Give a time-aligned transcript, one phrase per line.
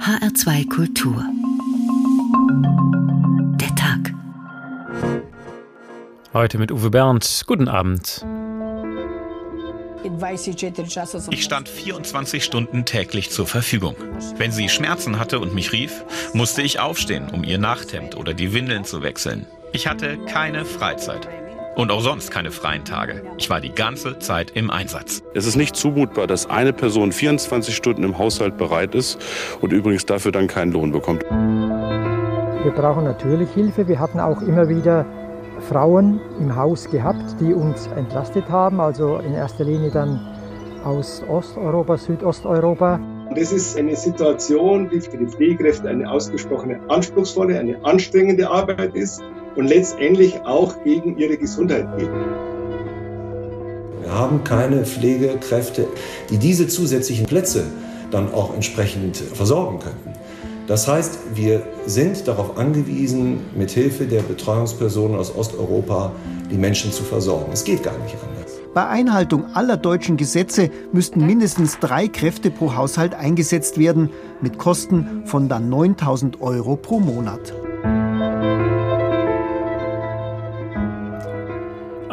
[0.00, 1.24] HR2 Kultur.
[3.60, 4.14] Der Tag.
[6.32, 7.42] Heute mit Uwe Bernd.
[7.46, 8.24] Guten Abend.
[11.30, 13.96] Ich stand 24 Stunden täglich zur Verfügung.
[14.36, 18.52] Wenn sie Schmerzen hatte und mich rief, musste ich aufstehen, um ihr Nachthemd oder die
[18.52, 19.46] Windeln zu wechseln.
[19.72, 21.28] Ich hatte keine Freizeit.
[21.76, 23.22] Und auch sonst keine freien Tage.
[23.36, 25.22] Ich war die ganze Zeit im Einsatz.
[25.34, 29.18] Es ist nicht zumutbar, dass eine Person 24 Stunden im Haushalt bereit ist
[29.60, 31.22] und übrigens dafür dann keinen Lohn bekommt.
[31.24, 33.86] Wir brauchen natürlich Hilfe.
[33.86, 35.04] Wir hatten auch immer wieder
[35.68, 40.18] Frauen im Haus gehabt, die uns entlastet haben, also in erster Linie dann
[40.82, 42.98] aus Osteuropa, Südosteuropa.
[43.34, 49.22] Das ist eine Situation, die für die Pflegekräfte eine ausgesprochen anspruchsvolle, eine anstrengende Arbeit ist
[49.56, 52.10] und letztendlich auch gegen ihre Gesundheit geht.
[54.02, 55.88] Wir haben keine Pflegekräfte,
[56.30, 57.64] die diese zusätzlichen Plätze
[58.10, 60.12] dann auch entsprechend versorgen könnten.
[60.66, 66.12] Das heißt, wir sind darauf angewiesen, mit Hilfe der Betreuungspersonen aus Osteuropa
[66.50, 67.52] die Menschen zu versorgen.
[67.52, 68.52] Es geht gar nicht anders.
[68.74, 74.10] Bei Einhaltung aller deutschen Gesetze müssten mindestens drei Kräfte pro Haushalt eingesetzt werden,
[74.40, 77.54] mit Kosten von dann 9000 Euro pro Monat.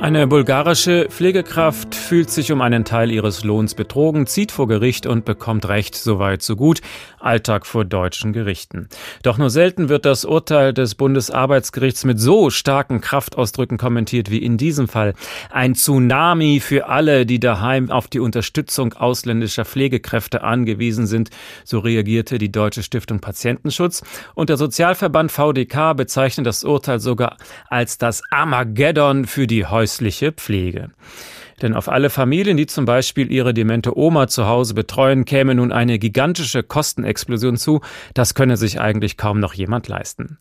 [0.04, 5.24] Eine bulgarische Pflegekraft fühlt sich um einen Teil ihres Lohns betrogen, zieht vor Gericht und
[5.24, 6.82] bekommt Recht, soweit so gut.
[7.22, 8.90] Alltag vor deutschen Gerichten.
[9.22, 14.58] Doch nur selten wird das Urteil des Bundesarbeitsgerichts mit so starken Kraftausdrücken kommentiert wie in
[14.58, 15.14] diesem Fall.
[15.50, 21.30] Ein Tsunami für alle, die daheim auf die Unterstützung ausländischer Pflegekräfte angewiesen sind,
[21.64, 24.04] so reagierte die Deutsche Stiftung Patientenschutz.
[24.36, 27.38] Und der Sozialverband VDK bezeichnet das Urteil sogar
[27.70, 30.90] als das Armageddon für die häusliche häusliche Pflege.
[31.62, 35.72] Denn auf alle Familien, die zum Beispiel ihre demente Oma zu Hause betreuen, käme nun
[35.72, 37.82] eine gigantische Kostenexplosion zu.
[38.16, 40.40] Das könne sich eigentlich kaum noch jemand leisten.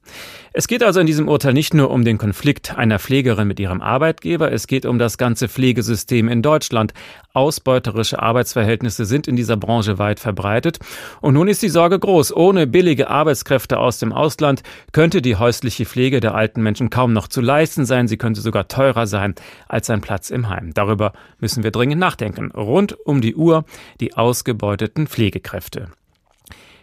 [0.54, 3.82] Es geht also in diesem Urteil nicht nur um den Konflikt einer Pflegerin mit ihrem
[3.82, 6.94] Arbeitgeber, es geht um das ganze Pflegesystem in Deutschland.
[7.34, 10.78] Ausbeuterische Arbeitsverhältnisse sind in dieser Branche weit verbreitet.
[11.22, 12.36] Und nun ist die Sorge groß.
[12.36, 14.62] Ohne billige Arbeitskräfte aus dem Ausland
[14.92, 18.06] könnte die häusliche Pflege der alten Menschen kaum noch zu leisten sein.
[18.06, 19.34] Sie könnte sogar teurer sein
[19.66, 20.74] als ein Platz im Heim.
[20.74, 22.50] Darüber müssen wir dringend nachdenken.
[22.52, 23.64] Rund um die Uhr
[24.00, 25.88] die ausgebeuteten Pflegekräfte.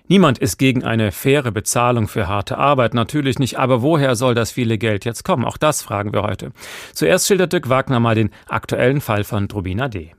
[0.07, 3.59] Niemand ist gegen eine faire Bezahlung für harte Arbeit, natürlich nicht.
[3.59, 5.45] Aber woher soll das viele Geld jetzt kommen?
[5.45, 6.51] Auch das fragen wir heute.
[6.95, 10.15] Zuerst schildert Dirk Wagner mal den aktuellen Fall von Drubina D.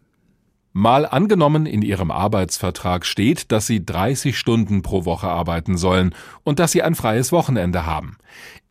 [0.72, 6.14] Mal angenommen, in Ihrem Arbeitsvertrag steht, dass Sie 30 Stunden pro Woche arbeiten sollen
[6.44, 8.16] und dass Sie ein freies Wochenende haben.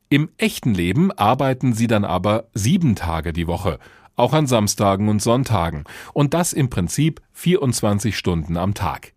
[0.08, 3.80] Im echten Leben arbeiten Sie dann aber sieben Tage die Woche,
[4.16, 5.84] auch an Samstagen und Sonntagen,
[6.14, 9.14] und das im Prinzip 24 Stunden am Tag.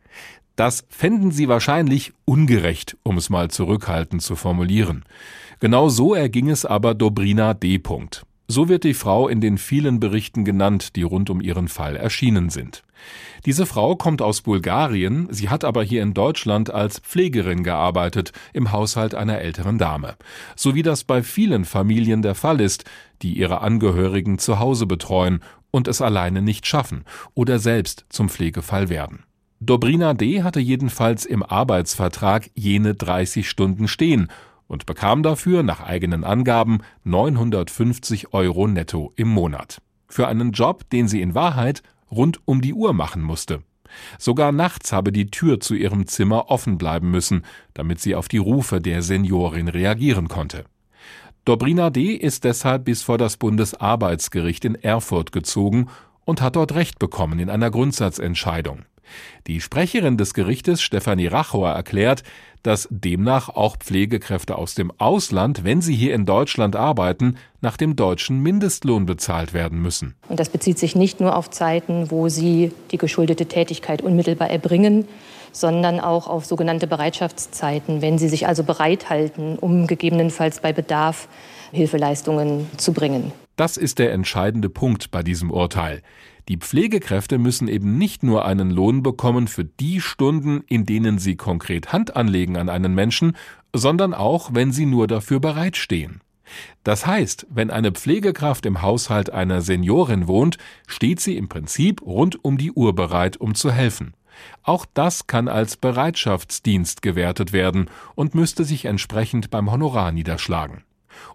[0.56, 5.04] Das fänden Sie wahrscheinlich ungerecht, um es mal zurückhaltend zu formulieren.
[5.60, 7.80] Genau so erging es aber Dobrina D.
[8.54, 12.50] So wird die Frau in den vielen Berichten genannt, die rund um ihren Fall erschienen
[12.50, 12.82] sind.
[13.46, 18.70] Diese Frau kommt aus Bulgarien, sie hat aber hier in Deutschland als Pflegerin gearbeitet, im
[18.70, 20.16] Haushalt einer älteren Dame.
[20.54, 22.84] So wie das bei vielen Familien der Fall ist,
[23.22, 28.90] die ihre Angehörigen zu Hause betreuen und es alleine nicht schaffen oder selbst zum Pflegefall
[28.90, 29.20] werden.
[29.60, 30.42] Dobrina D.
[30.42, 34.28] hatte jedenfalls im Arbeitsvertrag jene 30 Stunden stehen
[34.72, 39.82] und bekam dafür nach eigenen Angaben 950 Euro netto im Monat.
[40.08, 43.62] Für einen Job, den sie in Wahrheit rund um die Uhr machen musste.
[44.18, 47.44] Sogar nachts habe die Tür zu ihrem Zimmer offen bleiben müssen,
[47.74, 50.64] damit sie auf die Rufe der Seniorin reagieren konnte.
[51.44, 52.14] Dobrina D.
[52.14, 55.88] ist deshalb bis vor das Bundesarbeitsgericht in Erfurt gezogen
[56.24, 58.86] und hat dort Recht bekommen in einer Grundsatzentscheidung.
[59.46, 62.22] Die Sprecherin des Gerichtes Stefanie Rachauer erklärt,
[62.62, 67.96] dass demnach auch Pflegekräfte aus dem Ausland, wenn sie hier in Deutschland arbeiten, nach dem
[67.96, 70.14] deutschen Mindestlohn bezahlt werden müssen.
[70.28, 75.06] Und das bezieht sich nicht nur auf Zeiten, wo sie die geschuldete Tätigkeit unmittelbar erbringen,
[75.52, 81.28] sondern auch auf sogenannte Bereitschaftszeiten, wenn sie sich also bereithalten, um gegebenenfalls bei Bedarf
[81.72, 83.32] Hilfeleistungen zu bringen.
[83.56, 86.02] Das ist der entscheidende Punkt bei diesem Urteil.
[86.48, 91.36] Die Pflegekräfte müssen eben nicht nur einen Lohn bekommen für die Stunden, in denen sie
[91.36, 93.36] konkret Hand anlegen an einen Menschen,
[93.74, 96.20] sondern auch, wenn sie nur dafür bereitstehen.
[96.84, 102.44] Das heißt, wenn eine Pflegekraft im Haushalt einer Seniorin wohnt, steht sie im Prinzip rund
[102.44, 104.14] um die Uhr bereit, um zu helfen.
[104.62, 110.84] Auch das kann als Bereitschaftsdienst gewertet werden und müsste sich entsprechend beim Honorar niederschlagen.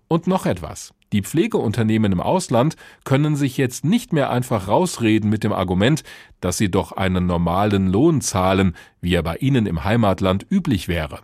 [0.08, 0.94] Und noch etwas.
[1.14, 2.76] Die Pflegeunternehmen im Ausland
[3.06, 6.04] können sich jetzt nicht mehr einfach rausreden mit dem Argument,
[6.42, 11.22] dass sie doch einen normalen Lohn zahlen, wie er bei ihnen im Heimatland üblich wäre.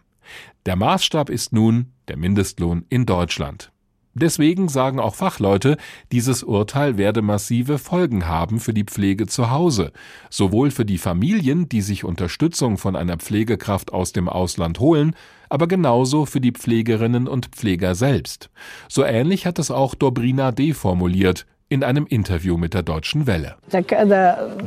[0.66, 3.73] Der Maßstab ist nun der Mindestlohn in Deutschland.
[4.16, 5.78] Deswegen sagen auch Fachleute,
[6.12, 9.92] dieses Urteil werde massive Folgen haben für die Pflege zu Hause,
[10.30, 15.16] sowohl für die Familien, die sich Unterstützung von einer Pflegekraft aus dem Ausland holen,
[15.50, 18.52] aber genauso für die Pflegerinnen und Pfleger selbst.
[18.88, 20.74] So ähnlich hat es auch Dobrina D.
[20.74, 23.56] formuliert, in einem Interview mit der Deutschen Welle.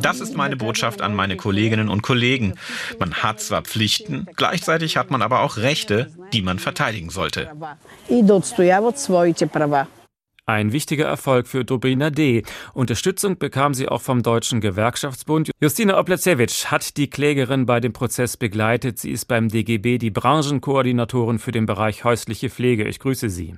[0.00, 2.54] Das ist meine Botschaft an meine Kolleginnen und Kollegen.
[2.98, 7.52] Man hat zwar Pflichten, gleichzeitig hat man aber auch Rechte, die man verteidigen sollte.
[10.48, 12.44] Ein wichtiger Erfolg für Dobrina D.
[12.72, 15.50] Unterstützung bekam sie auch vom Deutschen Gewerkschaftsbund.
[15.60, 18.98] Justina Oplezewitsch hat die Klägerin bei dem Prozess begleitet.
[18.98, 22.84] Sie ist beim DGB die Branchenkoordinatorin für den Bereich häusliche Pflege.
[22.84, 23.56] Ich grüße Sie.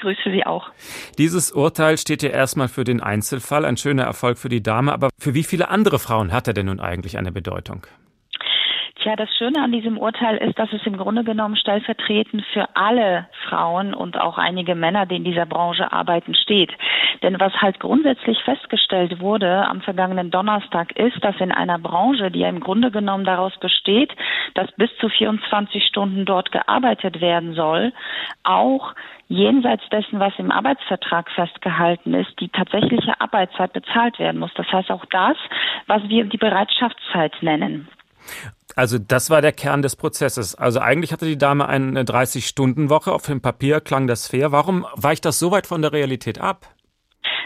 [0.00, 0.70] Grüße Sie auch.
[1.18, 5.10] Dieses Urteil steht ja erstmal für den Einzelfall, ein schöner Erfolg für die Dame, aber
[5.18, 7.86] für wie viele andere Frauen hat er denn nun eigentlich eine Bedeutung?
[9.02, 13.28] Tja, das Schöne an diesem Urteil ist, dass es im Grunde genommen stellvertretend für alle
[13.48, 16.70] Frauen und auch einige Männer, die in dieser Branche arbeiten, steht.
[17.22, 22.40] Denn was halt grundsätzlich festgestellt wurde am vergangenen Donnerstag ist, dass in einer Branche, die
[22.40, 24.12] ja im Grunde genommen daraus besteht,
[24.54, 27.92] dass bis zu 24 Stunden dort gearbeitet werden soll,
[28.42, 28.94] auch
[29.28, 34.52] jenseits dessen, was im Arbeitsvertrag festgehalten ist, die tatsächliche Arbeitszeit bezahlt werden muss.
[34.54, 35.36] Das heißt auch das,
[35.86, 37.88] was wir die Bereitschaftszeit nennen.
[38.76, 40.54] Also das war der Kern des Prozesses.
[40.54, 43.12] Also eigentlich hatte die Dame eine 30-Stunden-Woche.
[43.12, 44.52] Auf dem Papier klang das fair.
[44.52, 46.66] Warum weicht das so weit von der Realität ab?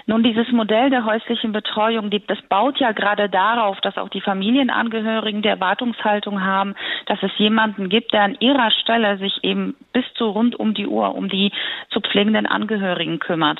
[0.06, 5.40] Nun, dieses Modell der häuslichen Betreuung, das baut ja gerade darauf, dass auch die Familienangehörigen
[5.40, 6.74] die Erwartungshaltung haben,
[7.06, 10.86] dass es jemanden gibt, der an ihrer Stelle sich eben bis zu rund um die
[10.86, 11.52] Uhr um die
[11.88, 13.58] zu pflegenden Angehörigen kümmert.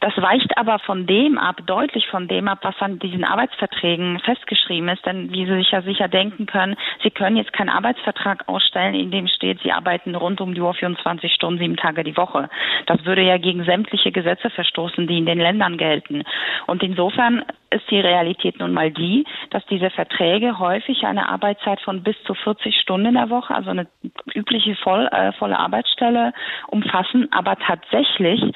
[0.00, 4.88] Das weicht aber von dem ab, deutlich von dem ab, was an diesen Arbeitsverträgen festgeschrieben
[4.88, 5.04] ist.
[5.04, 9.10] Denn wie Sie sich ja sicher denken können, Sie können jetzt keinen Arbeitsvertrag ausstellen, in
[9.10, 12.48] dem steht, Sie arbeiten rund um die Uhr 24 Stunden, sieben Tage die Woche.
[12.86, 16.22] Das würde ja gegen sämtliche Gesetze verstoßen, die in den Ländern gelten.
[16.66, 22.02] Und insofern ist die Realität nun mal die, dass diese Verträge häufig eine Arbeitszeit von
[22.02, 23.86] bis zu 40 Stunden in der Woche, also eine
[24.34, 26.32] übliche voll, äh, volle Arbeitsstelle
[26.68, 28.52] umfassen, aber tatsächlich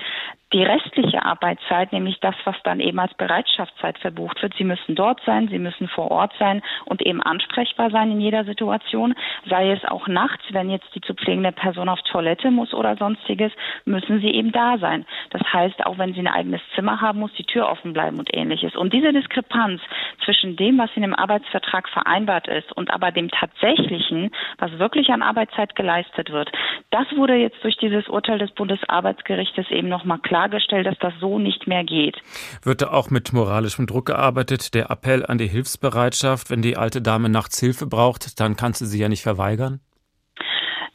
[0.54, 4.54] die restliche Arbeitszeit, nämlich das, was dann eben als Bereitschaftszeit verbucht wird.
[4.56, 8.44] Sie müssen dort sein, sie müssen vor Ort sein und eben ansprechbar sein in jeder
[8.44, 9.16] Situation.
[9.50, 13.50] Sei es auch nachts, wenn jetzt die zu pflegende Person auf Toilette muss oder sonstiges,
[13.84, 15.04] müssen sie eben da sein.
[15.30, 18.32] Das heißt, auch wenn sie ein eigenes Zimmer haben, muss die Tür offen bleiben und
[18.32, 18.76] ähnliches.
[18.76, 19.80] Und diese Diskrepanz
[20.24, 25.22] zwischen dem, was in dem Arbeitsvertrag vereinbart ist und aber dem tatsächlichen, was wirklich an
[25.22, 26.50] Arbeitszeit geleistet wird,
[26.90, 31.38] das wurde jetzt durch dieses Urteil des Bundesarbeitsgerichtes eben nochmal klar klargestellt, dass das so
[31.38, 32.16] nicht mehr geht.
[32.62, 34.74] Wird da auch mit moralischem Druck gearbeitet?
[34.74, 38.84] Der Appell an die Hilfsbereitschaft, wenn die alte Dame nachts Hilfe braucht, dann kannst du
[38.84, 39.80] sie ja nicht verweigern?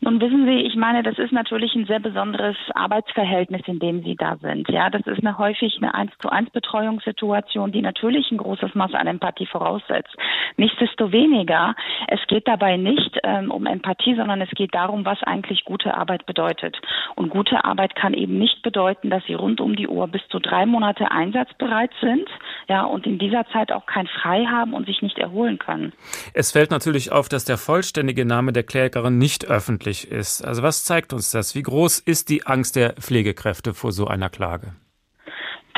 [0.01, 4.15] Nun wissen Sie, ich meine, das ist natürlich ein sehr besonderes Arbeitsverhältnis, in dem Sie
[4.15, 4.69] da sind.
[4.69, 8.93] Ja, das ist eine häufig eine eins zu eins Betreuungssituation, die natürlich ein großes Maß
[8.93, 10.15] an Empathie voraussetzt.
[10.55, 11.75] Nichtsdestoweniger,
[12.07, 16.25] es geht dabei nicht ähm, um Empathie, sondern es geht darum, was eigentlich gute Arbeit
[16.25, 16.77] bedeutet.
[17.15, 20.39] Und gute Arbeit kann eben nicht bedeuten, dass Sie rund um die Uhr bis zu
[20.39, 22.29] drei Monate einsatzbereit sind,
[22.69, 25.91] ja, und in dieser Zeit auch kein Frei haben und sich nicht erholen können.
[26.33, 30.43] Es fällt natürlich auf, dass der vollständige Name der Klägerin nicht öffentlich möglich ist.
[30.43, 31.55] Also was zeigt uns das?
[31.55, 34.73] Wie groß ist die Angst der Pflegekräfte vor so einer Klage?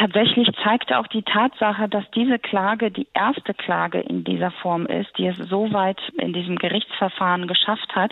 [0.01, 5.15] Tatsächlich zeigte auch die Tatsache, dass diese Klage die erste Klage in dieser Form ist,
[5.20, 8.12] die es so weit in diesem Gerichtsverfahren geschafft hat,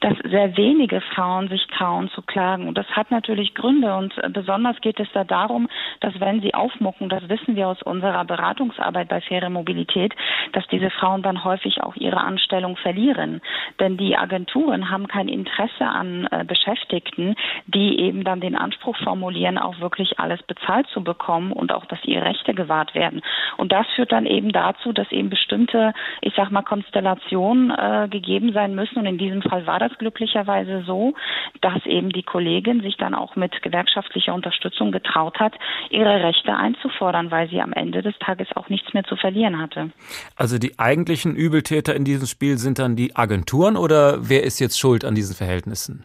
[0.00, 2.66] dass sehr wenige Frauen sich trauen zu klagen.
[2.66, 3.94] Und das hat natürlich Gründe.
[3.94, 5.68] Und besonders geht es da darum,
[6.00, 10.12] dass wenn sie aufmucken, das wissen wir aus unserer Beratungsarbeit bei faire Mobilität,
[10.50, 13.40] dass diese Frauen dann häufig auch ihre Anstellung verlieren.
[13.78, 19.58] Denn die Agenturen haben kein Interesse an äh, Beschäftigten, die eben dann den Anspruch formulieren,
[19.58, 23.20] auch wirklich alles bezahlt zu bekommen bekommen und auch, dass ihre Rechte gewahrt werden.
[23.58, 28.52] Und das führt dann eben dazu, dass eben bestimmte, ich sag mal, Konstellationen äh, gegeben
[28.52, 28.98] sein müssen.
[28.98, 31.14] Und in diesem Fall war das glücklicherweise so,
[31.60, 35.54] dass eben die Kollegin sich dann auch mit gewerkschaftlicher Unterstützung getraut hat,
[35.90, 39.90] ihre Rechte einzufordern, weil sie am Ende des Tages auch nichts mehr zu verlieren hatte.
[40.36, 44.78] Also die eigentlichen Übeltäter in diesem Spiel sind dann die Agenturen oder wer ist jetzt
[44.78, 46.04] schuld an diesen Verhältnissen?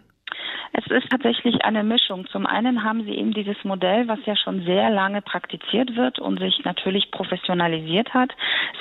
[0.77, 2.27] Es ist tatsächlich eine Mischung.
[2.27, 6.37] Zum einen haben Sie eben dieses Modell, was ja schon sehr lange praktiziert wird und
[6.37, 8.31] sich natürlich professionalisiert hat.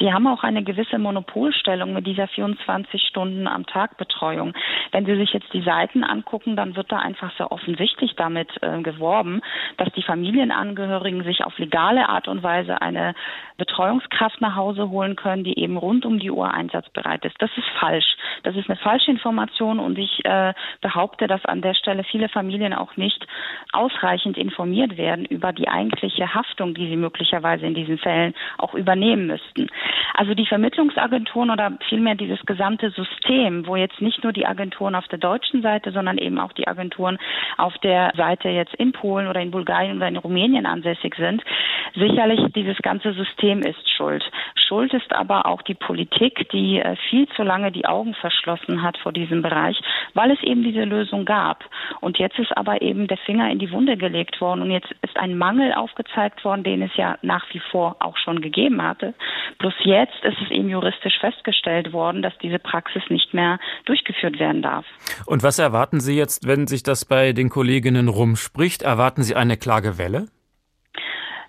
[0.01, 4.55] Sie haben auch eine gewisse Monopolstellung mit dieser 24 Stunden am Tag Betreuung.
[4.91, 8.83] Wenn Sie sich jetzt die Seiten angucken, dann wird da einfach sehr offensichtlich damit äh,
[8.83, 9.41] geworben,
[9.77, 13.15] dass die Familienangehörigen sich auf legale Art und Weise eine
[13.57, 17.37] Betreuungskraft nach Hause holen können, die eben rund um die Uhr einsatzbereit ist.
[17.39, 18.17] Das ist falsch.
[18.43, 21.75] Das ist eine falsche Information und ich äh, behaupte, dass an der
[22.11, 23.27] viele Familien auch nicht
[23.73, 29.27] ausreichend informiert werden über die eigentliche Haftung, die sie möglicherweise in diesen Fällen auch übernehmen
[29.27, 29.69] müssten.
[30.15, 35.09] Also die Vermittlungsagenturen oder vielmehr dieses gesamte System, wo jetzt nicht nur die Agenturen auf
[35.09, 37.19] der deutschen Seite, sondern eben auch die Agenturen
[37.57, 41.43] auf der Seite jetzt in Polen oder in Bulgarien oder in Rumänien ansässig sind,
[41.95, 44.25] sicherlich dieses ganze System ist schuld.
[44.69, 48.97] Schuld ist aber auch die Politik, die äh, viel zu lange die Augen verschlossen hat
[48.99, 49.81] vor diesem Bereich,
[50.15, 51.65] weil es eben diese Lösung gab.
[52.01, 55.17] Und jetzt ist aber eben der Finger in die Wunde gelegt worden und jetzt ist
[55.17, 59.15] ein Mangel aufgezeigt worden, den es ja nach wie vor auch schon gegeben hatte.
[59.59, 64.63] Bloß jetzt ist es eben juristisch festgestellt worden, dass diese Praxis nicht mehr durchgeführt werden
[64.63, 64.85] darf.
[65.27, 68.83] Und was erwarten Sie jetzt, wenn sich das bei den Kolleginnen rumspricht?
[68.83, 70.27] Erwarten Sie eine Klagewelle?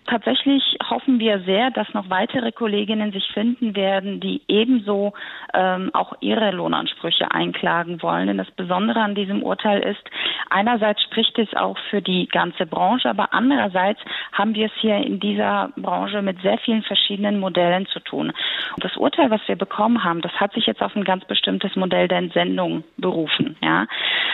[0.08, 5.14] Tatsächlich hoffen wir sehr, dass noch weitere Kolleginnen sich finden werden, die ebenso
[5.54, 8.28] ähm, auch ihre Lohnansprüche einklagen wollen.
[8.28, 10.04] Denn das Besondere an diesem Urteil ist,
[10.50, 14.00] einerseits spricht es auch für die ganze Branche, aber andererseits
[14.32, 18.34] haben wir es hier in dieser Branche mit sehr vielen verschiedenen Modellen zu tun.
[18.76, 21.76] Und das Urteil, was wir bekommen haben, das hat sich jetzt auf ein ganz bestimmtes
[21.76, 23.56] Modell der Entsendung berufen.
[23.62, 23.88] Ja.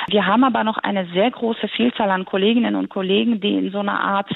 [0.08, 3.80] Wir haben aber noch eine sehr große Vielzahl an Kolleginnen und Kollegen, die in so
[3.80, 4.30] einer Art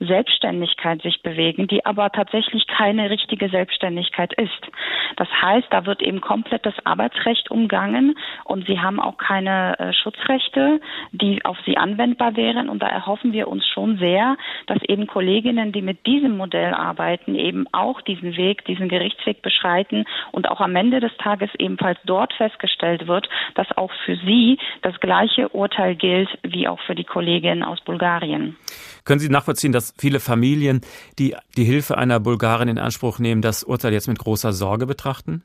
[0.00, 4.68] Selbstständigkeit sich bewegen, die aber tatsächlich keine richtige Selbstständigkeit ist.
[5.16, 9.92] Das heißt, da wird eben komplett das Arbeitsrecht umgangen und sie haben auch keine äh,
[9.92, 10.80] Schutzrechte,
[11.20, 12.68] die auf sie anwendbar wären.
[12.68, 17.34] Und da erhoffen wir uns schon sehr, dass eben Kolleginnen, die mit diesem Modell arbeiten,
[17.34, 22.32] eben auch diesen Weg, diesen Gerichtsweg beschreiten und auch am Ende des Tages ebenfalls dort
[22.34, 27.62] festgestellt wird, dass auch für sie das gleiche Urteil gilt wie auch für die Kollegin
[27.62, 28.56] aus Bulgarien.
[29.04, 30.80] Können Sie nachvollziehen, dass viele Familien,
[31.18, 35.42] die die Hilfe einer Bulgarin in Anspruch nehmen, das Urteil jetzt mit großer Sorge betrachten?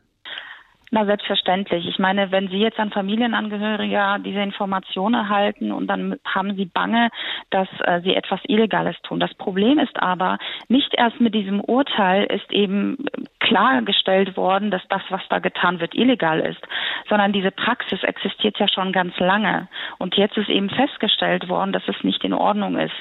[0.93, 1.87] Na, selbstverständlich.
[1.87, 7.09] Ich meine, wenn Sie jetzt an Familienangehörige diese Information erhalten und dann haben Sie Bange,
[7.49, 9.19] dass äh, Sie etwas Illegales tun.
[9.19, 13.07] Das Problem ist aber, nicht erst mit diesem Urteil ist eben
[13.39, 16.61] klargestellt worden, dass das, was da getan wird, illegal ist,
[17.09, 19.69] sondern diese Praxis existiert ja schon ganz lange.
[19.97, 22.93] Und jetzt ist eben festgestellt worden, dass es nicht in Ordnung ist.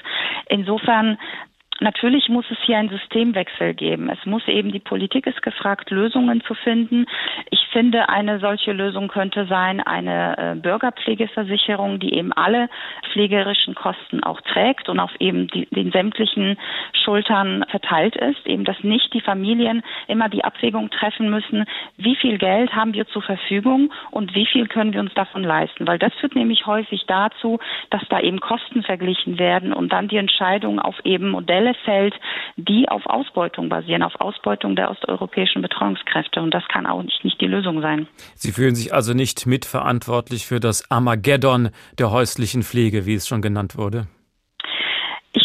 [0.49, 1.19] Insofern
[1.83, 4.09] Natürlich muss es hier einen Systemwechsel geben.
[4.09, 7.07] Es muss eben, die Politik ist gefragt, Lösungen zu finden.
[7.51, 12.69] Ich finde, eine solche Lösung könnte sein, eine äh, Bürgerpflegeversicherung, die eben alle
[13.12, 16.57] pflegerischen Kosten auch trägt und auf eben die, den sämtlichen
[17.05, 18.47] Schultern verteilt ist.
[18.47, 21.65] Eben, dass nicht die Familien immer die Abwägung treffen müssen,
[21.97, 25.89] wie viel Geld haben wir zur Verfügung und wie viel können wir uns davon leisten.
[25.89, 27.59] Weil das führt nämlich häufig dazu,
[27.91, 32.14] dass da eben Kosten verglichen werden und dann die Entscheidung auf eben Modelle fällt,
[32.57, 36.41] die auf Ausbeutung basieren, auf Ausbeutung der osteuropäischen Betreuungskräfte.
[36.41, 38.07] Und das kann auch nicht, nicht die Lösung sein.
[38.35, 43.43] Sie fühlen sich also nicht mitverantwortlich für das Armageddon der häuslichen Pflege, wie es schon
[43.43, 44.07] genannt wurde?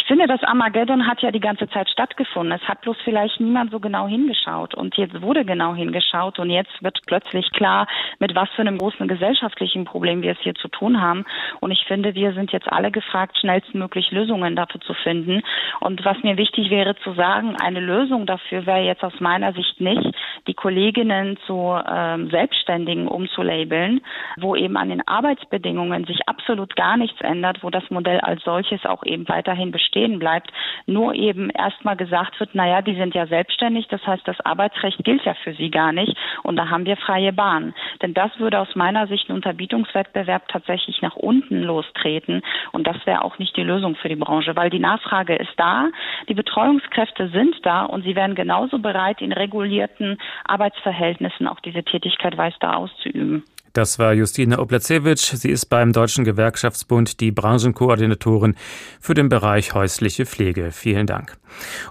[0.07, 2.57] Finde, das Armageddon hat ja die ganze Zeit stattgefunden.
[2.57, 4.73] Es hat bloß vielleicht niemand so genau hingeschaut.
[4.73, 7.87] Und jetzt wurde genau hingeschaut und jetzt wird plötzlich klar,
[8.19, 11.25] mit was für einem großen gesellschaftlichen Problem wir es hier zu tun haben.
[11.59, 15.41] Und ich finde, wir sind jetzt alle gefragt, schnellstmöglich Lösungen dafür zu finden.
[15.81, 19.81] Und was mir wichtig wäre zu sagen, eine Lösung dafür wäre jetzt aus meiner Sicht
[19.81, 20.15] nicht,
[20.47, 24.01] die Kolleginnen zu ähm, Selbstständigen umzulabeln,
[24.37, 28.85] wo eben an den Arbeitsbedingungen sich absolut gar nichts ändert, wo das Modell als solches
[28.85, 30.51] auch eben weiterhin besteht bestehen bleibt,
[30.85, 35.23] nur eben erstmal gesagt wird, naja, die sind ja selbstständig, das heißt, das Arbeitsrecht gilt
[35.25, 37.73] ja für sie gar nicht und da haben wir freie Bahn.
[38.01, 43.23] Denn das würde aus meiner Sicht einen Unterbietungswettbewerb tatsächlich nach unten lostreten und das wäre
[43.23, 45.89] auch nicht die Lösung für die Branche, weil die Nachfrage ist da,
[46.29, 52.37] die Betreuungskräfte sind da und sie wären genauso bereit, in regulierten Arbeitsverhältnissen auch diese Tätigkeit
[52.37, 53.43] weiter auszuüben.
[53.77, 55.39] Das war Justina Oblacewicz.
[55.39, 58.55] Sie ist beim Deutschen Gewerkschaftsbund die Branchenkoordinatorin
[58.99, 60.71] für den Bereich häusliche Pflege.
[60.71, 61.37] Vielen Dank.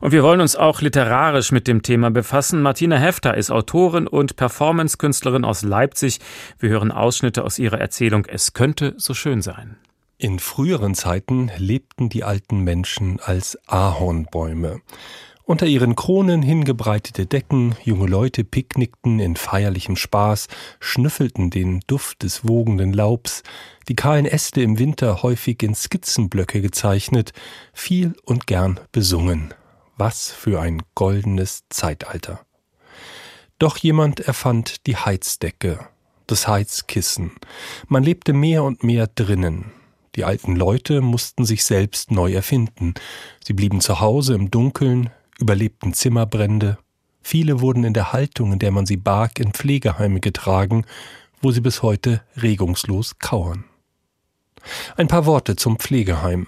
[0.01, 2.61] Und wir wollen uns auch literarisch mit dem Thema befassen.
[2.61, 6.19] Martina Hefter ist Autorin und Performancekünstlerin aus Leipzig.
[6.59, 9.77] Wir hören Ausschnitte aus ihrer Erzählung Es könnte so schön sein.
[10.19, 14.81] In früheren Zeiten lebten die alten Menschen als Ahornbäume.
[15.49, 20.49] Unter ihren Kronen hingebreitete Decken, junge Leute picknickten in feierlichem Spaß,
[20.81, 23.45] schnüffelten den Duft des wogenden Laubs,
[23.89, 27.33] die kahlen Äste im Winter häufig in Skizzenblöcke gezeichnet,
[27.73, 29.55] viel und gern besungen.
[29.97, 32.41] Was für ein goldenes Zeitalter.
[33.61, 35.79] Doch jemand erfand die Heizdecke,
[36.27, 37.31] das Heizkissen.
[37.87, 39.67] Man lebte mehr und mehr drinnen.
[40.17, 42.95] Die alten Leute mussten sich selbst neu erfinden.
[43.45, 46.79] Sie blieben zu Hause im Dunkeln, überlebten Zimmerbrände.
[47.23, 50.85] Viele wurden in der Haltung, in der man sie barg, in Pflegeheime getragen,
[51.43, 53.65] wo sie bis heute regungslos kauern.
[54.97, 56.47] Ein paar Worte zum Pflegeheim.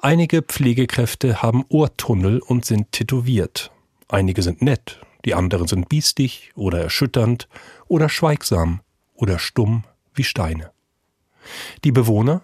[0.00, 3.70] Einige Pflegekräfte haben Ohrtunnel und sind tätowiert.
[4.08, 7.48] Einige sind nett, die anderen sind biestig oder erschütternd
[7.86, 8.80] oder schweigsam
[9.14, 10.70] oder stumm wie Steine.
[11.84, 12.42] Die Bewohner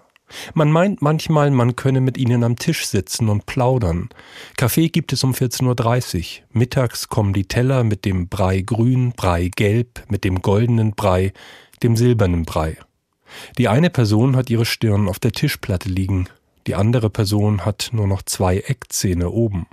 [0.54, 4.08] man meint manchmal, man könne mit ihnen am Tisch sitzen und plaudern.
[4.56, 6.46] Kaffee gibt es um 14.30 Uhr.
[6.52, 11.32] Mittags kommen die Teller mit dem Brei grün, Brei gelb, mit dem goldenen Brei,
[11.82, 12.76] dem silbernen Brei.
[13.58, 16.28] Die eine Person hat ihre Stirn auf der Tischplatte liegen,
[16.66, 19.66] die andere Person hat nur noch zwei Eckzähne oben.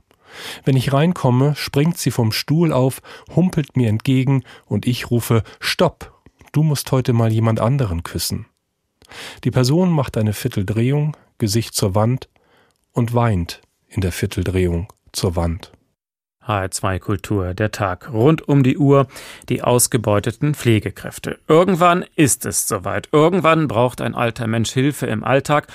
[0.65, 3.01] Wenn ich reinkomme, springt sie vom Stuhl auf,
[3.35, 6.13] humpelt mir entgegen und ich rufe Stopp,
[6.51, 8.45] du musst heute mal jemand anderen küssen.
[9.43, 12.29] Die Person macht eine Vierteldrehung, Gesicht zur Wand
[12.91, 15.71] und weint in der Vierteldrehung zur Wand.
[16.47, 19.07] HR2 Kultur, der Tag rund um die Uhr,
[19.49, 21.39] die ausgebeuteten Pflegekräfte.
[21.47, 23.09] Irgendwann ist es soweit.
[23.11, 25.67] Irgendwann braucht ein alter Mensch Hilfe im Alltag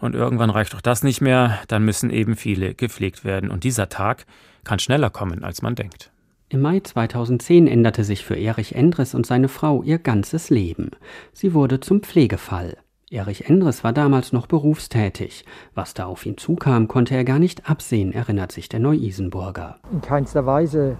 [0.00, 3.88] und irgendwann reicht auch das nicht mehr, dann müssen eben viele gepflegt werden und dieser
[3.88, 4.26] Tag
[4.64, 6.12] kann schneller kommen, als man denkt.
[6.50, 10.92] Im Mai 2010 änderte sich für Erich Endres und seine Frau ihr ganzes Leben.
[11.34, 12.78] Sie wurde zum Pflegefall.
[13.10, 15.44] Erich Endres war damals noch berufstätig.
[15.74, 19.76] Was da auf ihn zukam, konnte er gar nicht absehen, erinnert sich der Neu-Isenburger.
[19.92, 20.96] In keinster Weise,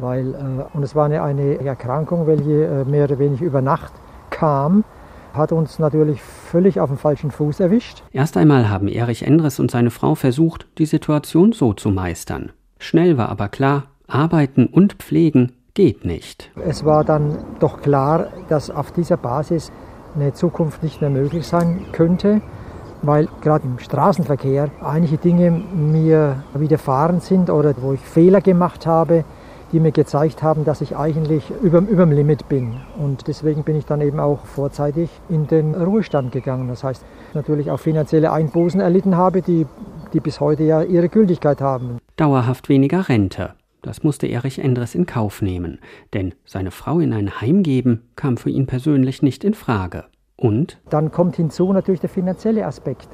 [0.00, 3.92] weil, äh, und es war eine, eine Erkrankung, welche äh, mehr oder weniger über Nacht
[4.30, 4.82] kam
[5.32, 8.02] hat uns natürlich völlig auf dem falschen Fuß erwischt.
[8.10, 12.50] Erst einmal haben Erich Endres und seine Frau versucht, die Situation so zu meistern.
[12.80, 16.50] Schnell war aber klar, Arbeiten und Pflegen geht nicht.
[16.66, 19.72] Es war dann doch klar, dass auf dieser Basis
[20.14, 22.40] eine Zukunft nicht mehr möglich sein könnte,
[23.02, 29.24] weil gerade im Straßenverkehr einige Dinge mir widerfahren sind oder wo ich Fehler gemacht habe,
[29.72, 32.74] die mir gezeigt haben, dass ich eigentlich über, über dem Limit bin.
[32.98, 36.68] Und deswegen bin ich dann eben auch vorzeitig in den Ruhestand gegangen.
[36.68, 39.66] Das heißt, natürlich auch finanzielle Einbußen erlitten habe, die,
[40.12, 41.98] die bis heute ja ihre Gültigkeit haben.
[42.16, 43.54] Dauerhaft weniger Rente.
[43.82, 45.78] Das musste Erich Endres in Kauf nehmen,
[46.12, 50.04] denn seine Frau in ein Heim geben kam für ihn persönlich nicht in Frage.
[50.36, 50.80] Und?
[50.90, 53.08] Dann kommt hinzu natürlich der finanzielle Aspekt.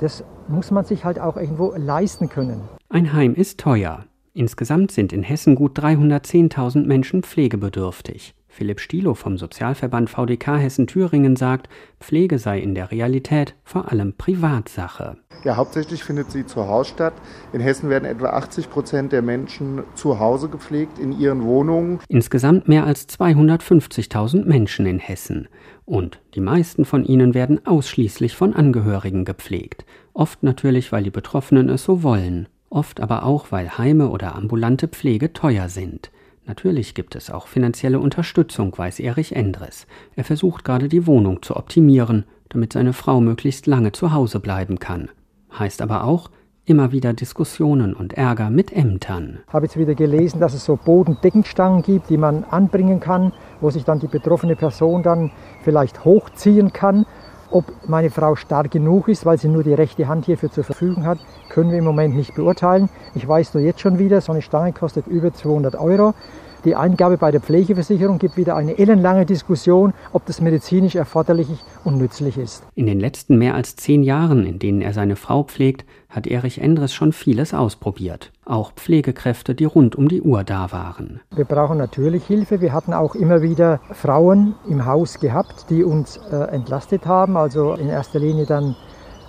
[0.00, 2.62] Das muss man sich halt auch irgendwo leisten können.
[2.88, 4.06] Ein Heim ist teuer.
[4.34, 8.34] Insgesamt sind in Hessen gut 310.000 Menschen pflegebedürftig.
[8.52, 15.16] Philipp Stilo vom Sozialverband VDK Hessen-Thüringen sagt, Pflege sei in der Realität vor allem Privatsache.
[15.42, 17.14] Ja, hauptsächlich findet sie zu Hause statt.
[17.54, 22.00] In Hessen werden etwa 80 Prozent der Menschen zu Hause gepflegt, in ihren Wohnungen.
[22.08, 25.48] Insgesamt mehr als 250.000 Menschen in Hessen.
[25.86, 29.86] Und die meisten von ihnen werden ausschließlich von Angehörigen gepflegt.
[30.12, 32.48] Oft natürlich, weil die Betroffenen es so wollen.
[32.68, 36.10] Oft aber auch, weil Heime oder ambulante Pflege teuer sind.
[36.44, 39.86] Natürlich gibt es auch finanzielle Unterstützung, weiß Erich Endres.
[40.16, 44.78] Er versucht gerade die Wohnung zu optimieren, damit seine Frau möglichst lange zu Hause bleiben
[44.78, 45.08] kann.
[45.56, 46.30] Heißt aber auch,
[46.64, 49.40] immer wieder Diskussionen und Ärger mit Ämtern.
[49.46, 53.70] Ich habe jetzt wieder gelesen, dass es so Bodendeckenstangen gibt, die man anbringen kann, wo
[53.70, 57.04] sich dann die betroffene Person dann vielleicht hochziehen kann.
[57.52, 61.04] Ob meine Frau stark genug ist, weil sie nur die rechte Hand hierfür zur Verfügung
[61.04, 61.18] hat,
[61.50, 62.88] können wir im Moment nicht beurteilen.
[63.14, 66.14] Ich weiß nur jetzt schon wieder, so eine Stange kostet über 200 Euro.
[66.64, 71.48] Die Eingabe bei der Pflegeversicherung gibt wieder eine ellenlange Diskussion, ob das medizinisch erforderlich
[71.82, 72.62] und nützlich ist.
[72.76, 76.60] In den letzten mehr als zehn Jahren, in denen er seine Frau pflegt, hat Erich
[76.60, 78.30] Endres schon vieles ausprobiert.
[78.44, 81.20] Auch Pflegekräfte, die rund um die Uhr da waren.
[81.34, 82.60] Wir brauchen natürlich Hilfe.
[82.60, 87.36] Wir hatten auch immer wieder Frauen im Haus gehabt, die uns äh, entlastet haben.
[87.36, 88.76] Also in erster Linie dann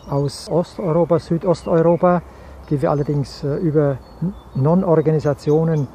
[0.07, 2.21] aus Osteuropa, Südosteuropa,
[2.69, 3.97] die wir allerdings äh, über
[4.53, 5.87] Non-Organisationen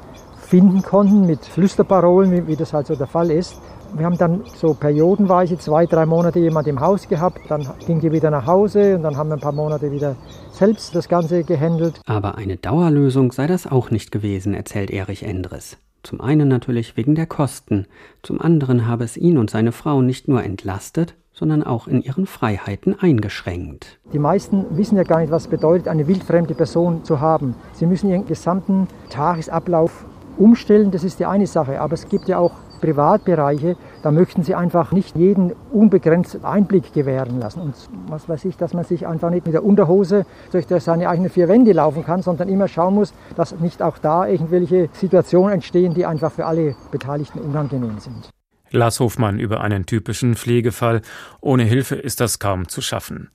[0.49, 3.61] finden konnten mit Flüsterparolen, wie, wie das halt so der Fall ist.
[3.93, 8.11] Wir haben dann so periodenweise zwei, drei Monate jemand im Haus gehabt, dann ging die
[8.11, 10.15] wieder nach Hause und dann haben wir ein paar Monate wieder
[10.51, 12.01] selbst das Ganze gehandelt.
[12.07, 15.77] Aber eine Dauerlösung sei das auch nicht gewesen, erzählt Erich Endres.
[16.01, 17.85] Zum einen natürlich wegen der Kosten,
[18.23, 22.25] zum anderen habe es ihn und seine Frau nicht nur entlastet, sondern auch in ihren
[22.25, 23.99] Freiheiten eingeschränkt.
[24.13, 27.53] Die meisten wissen ja gar nicht, was es bedeutet, eine wildfremde Person zu haben.
[27.73, 30.05] Sie müssen ihren gesamten Tagesablauf
[30.39, 31.81] umstellen, das ist die eine Sache.
[31.81, 37.39] Aber es gibt ja auch Privatbereiche, da möchten sie einfach nicht jeden unbegrenzt Einblick gewähren
[37.39, 37.61] lassen.
[37.61, 37.75] Und
[38.07, 41.49] was weiß ich, dass man sich einfach nicht mit der Unterhose durch seine eigenen vier
[41.49, 46.05] Wände laufen kann, sondern immer schauen muss, dass nicht auch da irgendwelche Situationen entstehen, die
[46.05, 48.29] einfach für alle Beteiligten unangenehm sind.
[48.71, 51.01] Lars Hofmann über einen typischen Pflegefall.
[51.41, 53.29] Ohne Hilfe ist das kaum zu schaffen.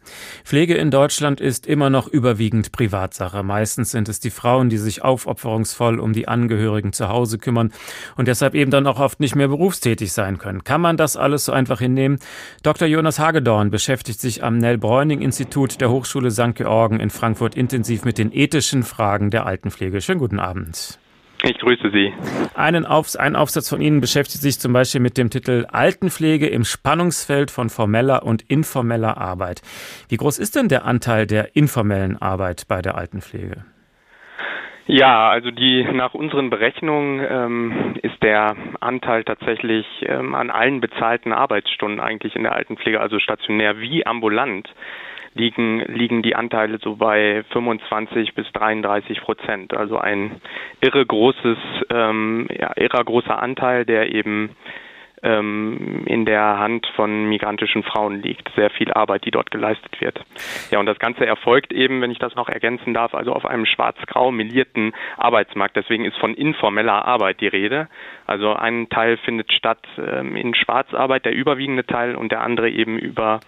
[0.44, 3.42] Pflege in Deutschland ist immer noch überwiegend Privatsache.
[3.42, 7.73] Meistens sind es die Frauen, die sich aufopferungsvoll um die Angehörigen zu Hause kümmern
[8.16, 10.64] und deshalb eben dann auch oft nicht mehr berufstätig sein können.
[10.64, 12.18] Kann man das alles so einfach hinnehmen?
[12.62, 12.88] Dr.
[12.88, 16.55] Jonas Hagedorn beschäftigt sich am Nell-Bräuning-Institut der Hochschule St.
[16.55, 20.01] Georgen in Frankfurt intensiv mit den ethischen Fragen der Altenpflege.
[20.01, 20.99] Schönen guten Abend.
[21.47, 22.13] Ich grüße Sie.
[22.55, 26.65] Einen Auf, ein Aufsatz von Ihnen beschäftigt sich zum Beispiel mit dem Titel Altenpflege im
[26.65, 29.61] Spannungsfeld von formeller und informeller Arbeit.
[30.09, 33.65] Wie groß ist denn der Anteil der informellen Arbeit bei der Altenpflege?
[34.87, 41.33] Ja, also die nach unseren Berechnungen ähm, ist der Anteil tatsächlich ähm, an allen bezahlten
[41.33, 44.69] Arbeitsstunden eigentlich in der Altenpflege, also stationär wie ambulant,
[45.35, 49.75] liegen, liegen die Anteile so bei 25 bis 33 Prozent.
[49.75, 50.40] Also ein
[50.81, 51.59] irre großes,
[51.90, 54.51] ähm, ja, irre großer Anteil, der eben
[55.25, 58.51] ähm, in der Hand von migrantischen Frauen liegt.
[58.55, 60.20] Sehr viel Arbeit, die dort geleistet wird.
[60.70, 63.66] Ja, und das Ganze erfolgt eben, wenn ich das noch ergänzen darf, also auf einem
[63.66, 65.77] schwarz-grau melierten Arbeitsmarkt.
[65.77, 67.88] Deswegen ist von informeller Arbeit die Rede.
[68.27, 72.99] Also ein Teil findet statt ähm, in Schwarzarbeit, der überwiegende Teil, und der andere eben
[72.99, 73.40] über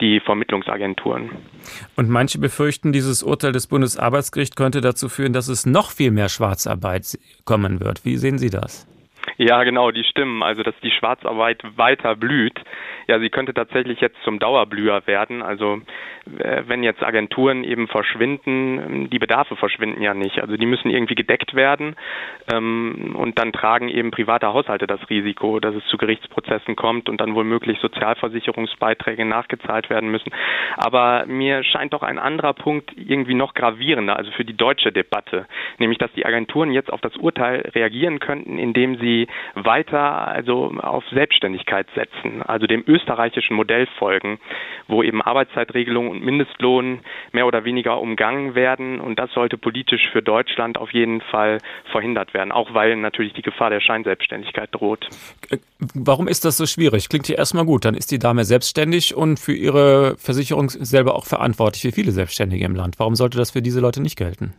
[0.00, 1.30] die Vermittlungsagenturen.
[1.96, 6.28] Und manche befürchten, dieses Urteil des Bundesarbeitsgerichts könnte dazu führen, dass es noch viel mehr
[6.28, 8.04] Schwarzarbeit kommen wird.
[8.04, 8.86] Wie sehen Sie das?
[9.38, 10.42] Ja, genau, die stimmen.
[10.42, 12.58] Also, dass die Schwarzarbeit weiter blüht.
[13.06, 15.42] Ja, sie könnte tatsächlich jetzt zum Dauerblüher werden.
[15.42, 15.80] Also,
[16.38, 20.40] äh, wenn jetzt Agenturen eben verschwinden, die Bedarfe verschwinden ja nicht.
[20.40, 21.96] Also, die müssen irgendwie gedeckt werden.
[22.52, 27.20] Ähm, und dann tragen eben private Haushalte das Risiko, dass es zu Gerichtsprozessen kommt und
[27.20, 30.32] dann womöglich Sozialversicherungsbeiträge nachgezahlt werden müssen.
[30.76, 35.46] Aber mir scheint doch ein anderer Punkt irgendwie noch gravierender, also für die deutsche Debatte.
[35.78, 41.04] Nämlich, dass die Agenturen jetzt auf das Urteil reagieren könnten, indem sie weiter also auf
[41.10, 44.38] Selbstständigkeit setzen, also dem österreichischen Modell folgen,
[44.88, 47.00] wo eben Arbeitszeitregelung und Mindestlohn
[47.32, 51.58] mehr oder weniger umgangen werden und das sollte politisch für Deutschland auf jeden Fall
[51.92, 55.08] verhindert werden, auch weil natürlich die Gefahr der Scheinselbstständigkeit droht.
[55.94, 57.08] Warum ist das so schwierig?
[57.08, 61.26] Klingt hier erstmal gut, dann ist die Dame selbstständig und für ihre Versicherung selber auch
[61.26, 62.98] verantwortlich, wie viele Selbstständige im Land.
[62.98, 64.54] Warum sollte das für diese Leute nicht gelten?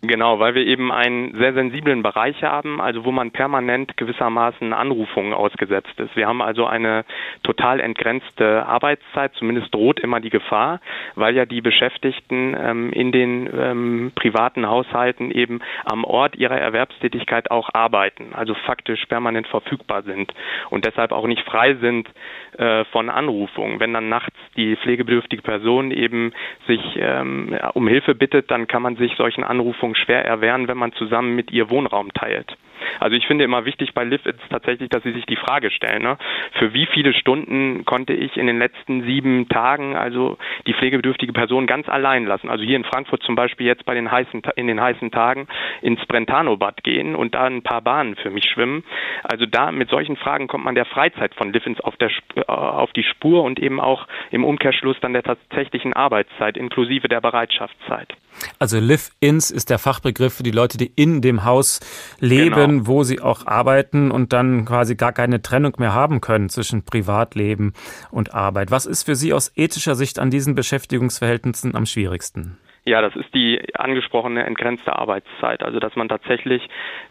[0.00, 5.34] Genau, weil wir eben einen sehr sensiblen Bereich haben, also wo man permanent gewissermaßen Anrufungen
[5.34, 6.14] ausgesetzt ist.
[6.14, 7.04] Wir haben also eine
[7.42, 10.80] total entgrenzte Arbeitszeit, zumindest droht immer die Gefahr,
[11.16, 17.50] weil ja die Beschäftigten ähm, in den ähm, privaten Haushalten eben am Ort ihrer Erwerbstätigkeit
[17.50, 20.32] auch arbeiten, also faktisch permanent verfügbar sind
[20.70, 22.08] und deshalb auch nicht frei sind
[22.56, 23.80] äh, von Anrufungen.
[23.80, 26.32] Wenn dann nachts die pflegebedürftige Person eben
[26.68, 30.92] sich ähm, um Hilfe bittet, dann kann man sich solchen Anrufungen schwer erwehren, wenn man
[30.92, 32.56] zusammen mit ihr Wohnraum teilt.
[33.00, 36.02] Also ich finde immer wichtig bei Liv ist tatsächlich, dass sie sich die Frage stellen,
[36.02, 36.18] ne?
[36.58, 41.66] für wie viele Stunden konnte ich in den letzten sieben Tagen also die pflegebedürftige Person
[41.66, 42.48] ganz allein lassen.
[42.48, 45.46] Also hier in Frankfurt zum Beispiel jetzt bei den heißen in den heißen Tagen
[45.82, 48.84] ins Brentano-Bad gehen und da ein paar Bahnen für mich schwimmen.
[49.22, 52.92] Also da mit solchen Fragen kommt man der Freizeit von Liv auf, der, äh, auf
[52.92, 58.14] die Spur und eben auch im Umkehrschluss dann der tatsächlichen Arbeitszeit inklusive der Bereitschaftszeit.
[58.58, 61.80] Also Live-ins ist der Fachbegriff für die Leute, die in dem Haus
[62.20, 62.54] leben.
[62.54, 66.48] Genau können, wo sie auch arbeiten und dann quasi gar keine Trennung mehr haben können
[66.48, 67.72] zwischen Privatleben
[68.10, 68.70] und Arbeit.
[68.70, 72.58] Was ist für Sie aus ethischer Sicht an diesen Beschäftigungsverhältnissen am schwierigsten?
[72.88, 75.62] Ja, das ist die angesprochene entgrenzte Arbeitszeit.
[75.62, 76.66] Also dass man tatsächlich,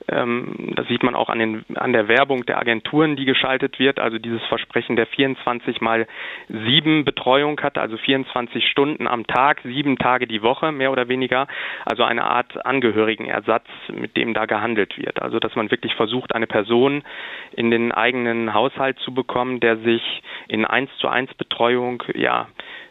[0.08, 4.00] ähm, das sieht man auch an, den, an der Werbung der Agenturen, die geschaltet wird,
[4.00, 6.08] also dieses Versprechen der 24 mal
[6.50, 11.48] 7 Betreuung hat, also 24 Stunden am Tag, sieben Tage die Woche, mehr oder weniger.
[11.86, 15.22] Also eine Art Angehörigenersatz, mit dem da gehandelt wird.
[15.22, 17.04] Also dass man wirklich versucht, eine Person
[17.52, 22.48] in den eigenen Haushalt zu bekommen, der sich in 1 zu 1 Betreuung ja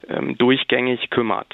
[0.09, 1.53] ähm, durchgängig kümmert.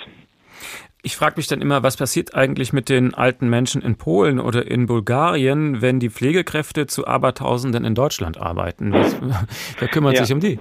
[1.04, 4.70] Ich frage mich dann immer, was passiert eigentlich mit den alten Menschen in Polen oder
[4.70, 8.92] in Bulgarien, wenn die Pflegekräfte zu Abertausenden in Deutschland arbeiten?
[8.92, 9.20] Was,
[9.80, 10.24] wer kümmert ja.
[10.24, 10.60] sich um die?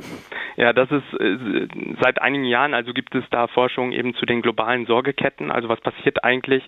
[0.57, 1.67] Ja, das ist äh,
[2.01, 5.51] seit einigen Jahren, also gibt es da Forschung eben zu den globalen Sorgeketten.
[5.51, 6.63] Also was passiert eigentlich,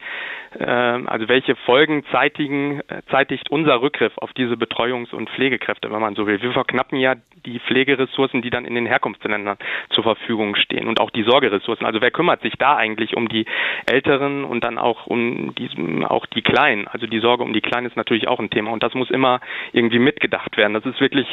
[0.58, 6.02] äh, also welche Folgen zeitigen, äh, zeitigt unser Rückgriff auf diese Betreuungs- und Pflegekräfte, wenn
[6.02, 6.42] man so will.
[6.42, 9.58] Wir verknappen ja die Pflegeressourcen, die dann in den Herkunftsländern
[9.90, 11.86] zur Verfügung stehen und auch die Sorgeressourcen.
[11.86, 13.46] Also wer kümmert sich da eigentlich um die
[13.86, 15.70] Älteren und dann auch um die,
[16.06, 16.88] auch die Kleinen?
[16.88, 19.40] Also die Sorge um die Kleinen ist natürlich auch ein Thema und das muss immer
[19.72, 20.74] irgendwie mitgedacht werden.
[20.74, 21.28] Das ist wirklich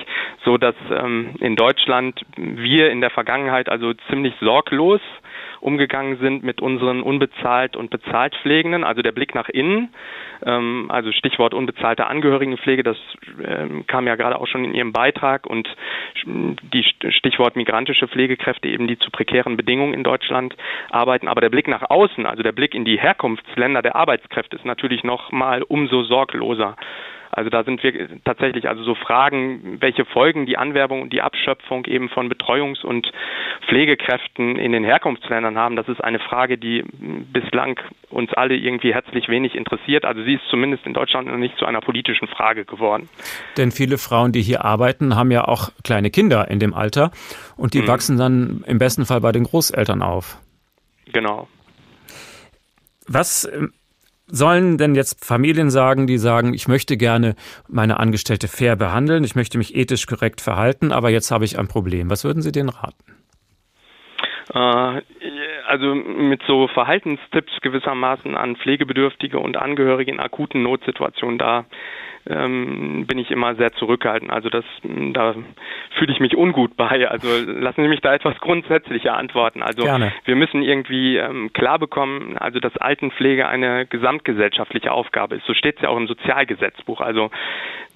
[0.44, 5.00] so, dass ähm, in Deutschland wir in der Vergangenheit also ziemlich sorglos
[5.61, 9.90] umgegangen sind mit unseren unbezahlt und bezahlt Pflegenden, also der Blick nach innen,
[10.44, 12.96] ähm, also Stichwort unbezahlte Angehörigenpflege, das
[13.44, 15.68] ähm, kam ja gerade auch schon in Ihrem Beitrag und
[16.27, 20.57] die Stichwort migrantische Pflegekräfte eben, die zu prekären Bedingungen in Deutschland
[20.90, 21.29] arbeiten.
[21.29, 25.05] Aber der Blick nach außen, also der Blick in die Herkunftsländer der Arbeitskräfte ist natürlich
[25.05, 26.77] noch mal umso sorgloser.
[27.32, 31.84] Also da sind wir tatsächlich also so Fragen, welche Folgen die Anwerbung und die Abschöpfung
[31.86, 33.10] eben von Betreuungs- und
[33.68, 35.76] Pflegekräften in den Herkunftsländern haben.
[35.76, 36.84] Das ist eine Frage, die
[37.32, 40.04] bislang uns alle irgendwie herzlich wenig interessiert.
[40.04, 43.08] Also sie ist zumindest in Deutschland noch nicht zu einer politischen Frage geworden.
[43.56, 47.12] Denn viele Frauen, die hier arbeiten, haben ja auch kleine Kinder in dem Alter
[47.56, 47.88] und die mhm.
[47.88, 50.38] wachsen dann im besten Fall bei den Großeltern auf.
[51.12, 51.48] Genau.
[53.06, 53.72] Was ähm,
[54.32, 57.34] sollen denn jetzt Familien sagen, die sagen, ich möchte gerne
[57.68, 61.68] meine Angestellte fair behandeln, ich möchte mich ethisch korrekt verhalten, aber jetzt habe ich ein
[61.68, 62.10] Problem.
[62.10, 63.20] Was würden Sie denen raten?
[64.52, 65.02] Äh,
[65.66, 71.66] also mit so Verhaltenstipps gewissermaßen an Pflegebedürftige und Angehörige in akuten Notsituationen da
[72.26, 74.30] ähm, bin ich immer sehr zurückhaltend.
[74.30, 75.35] Also das, da
[75.98, 77.09] fühle ich mich ungut bei.
[77.09, 79.62] Also lassen Sie mich da etwas grundsätzlicher antworten.
[79.62, 80.12] Also Gerne.
[80.24, 85.46] wir müssen irgendwie ähm, klar bekommen, also dass Altenpflege eine gesamtgesellschaftliche Aufgabe ist.
[85.46, 87.00] So steht es ja auch im Sozialgesetzbuch.
[87.00, 87.30] Also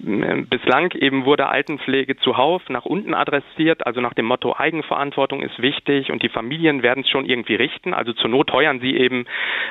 [0.05, 5.61] äh, bislang eben wurde Altenpflege zuhauf nach unten adressiert, also nach dem Motto Eigenverantwortung ist
[5.61, 7.93] wichtig und die Familien werden es schon irgendwie richten.
[7.93, 9.25] Also zur Not heuern sie eben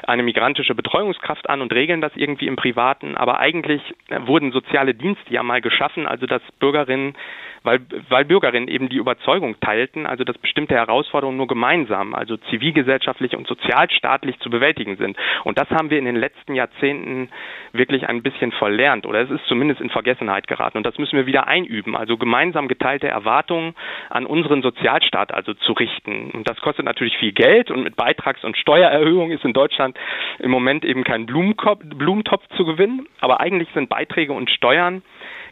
[0.07, 3.17] eine migrantische Betreuungskraft an und regeln das irgendwie im Privaten.
[3.17, 3.83] Aber eigentlich
[4.27, 7.15] wurden wurden soziale Dienste ja mal geschaffen, also dass Bürgerinnen,
[7.65, 13.35] weil, weil Bürgerinnen eben die Überzeugung teilten, also dass bestimmte Herausforderungen nur gemeinsam, also zivilgesellschaftlich
[13.35, 15.17] und sozialstaatlich zu bewältigen sind.
[15.45, 17.31] Und das haben wir in den letzten Jahrzehnten
[17.73, 20.77] wirklich ein bisschen verlernt oder es ist zumindest in Vergessenheit geraten.
[20.77, 23.75] Und das müssen wir wieder einüben, also gemeinsam geteilte Erwartungen
[24.11, 26.31] an unseren Sozialstaat also zu richten.
[26.33, 29.97] Und das kostet natürlich viel Geld und mit Beitrags- und Steuererhöhung ist in Deutschland
[30.39, 33.09] im Moment eben kein Blumentopf zu gewinnen.
[33.21, 35.03] Aber eigentlich sind Beiträge und Steuern,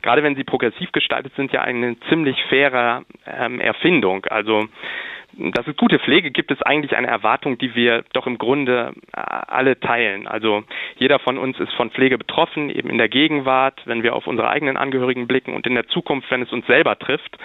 [0.03, 4.27] gerade wenn sie progressiv gestaltet sind, ja eine ziemlich faire ähm, Erfindung.
[4.27, 4.69] Also
[5.35, 9.21] dass es gute Pflege gibt, ist eigentlich eine Erwartung, die wir doch im Grunde äh,
[9.21, 10.27] alle teilen.
[10.27, 10.65] Also
[10.97, 14.49] jeder von uns ist von Pflege betroffen, eben in der Gegenwart, wenn wir auf unsere
[14.49, 17.39] eigenen Angehörigen blicken und in der Zukunft, wenn es uns selber trifft.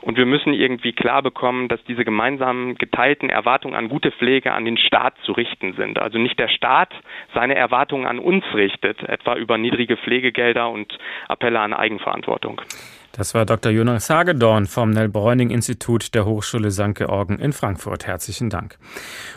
[0.00, 4.64] Und wir müssen irgendwie klar bekommen, dass diese gemeinsamen geteilten Erwartungen an gute Pflege an
[4.64, 5.98] den Staat zu richten sind.
[5.98, 6.92] Also nicht der Staat
[7.34, 12.62] seine Erwartungen an uns richtet, etwa über niedrige Pflegegelder und Appelle an Eigenverantwortung.
[13.12, 13.72] Das war Dr.
[13.72, 16.94] Jonas Hagedorn vom Nell-Bräuning-Institut der Hochschule St.
[16.94, 18.06] Georgen in Frankfurt.
[18.06, 18.78] Herzlichen Dank.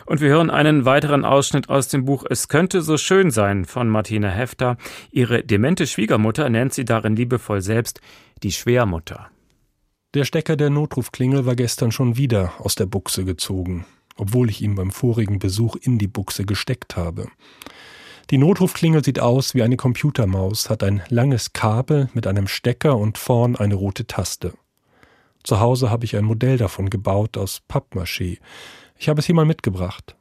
[0.06, 3.88] Und wir hören einen weiteren Ausschnitt aus dem Buch Es könnte so schön sein von
[3.88, 4.76] Martina Hefter.
[5.10, 8.00] Ihre demente Schwiegermutter nennt sie darin liebevoll selbst
[8.44, 9.28] die Schwermutter.
[10.14, 13.84] Der Stecker der Notrufklingel war gestern schon wieder aus der Buchse gezogen,
[14.16, 17.26] obwohl ich ihn beim vorigen Besuch in die Buchse gesteckt habe.
[18.30, 23.18] Die Notrufklingel sieht aus wie eine Computermaus, hat ein langes Kabel mit einem Stecker und
[23.18, 24.54] vorn eine rote Taste.
[25.42, 28.38] Zu Hause habe ich ein Modell davon gebaut aus Pappmaché.
[28.96, 30.16] Ich habe es hier mal mitgebracht.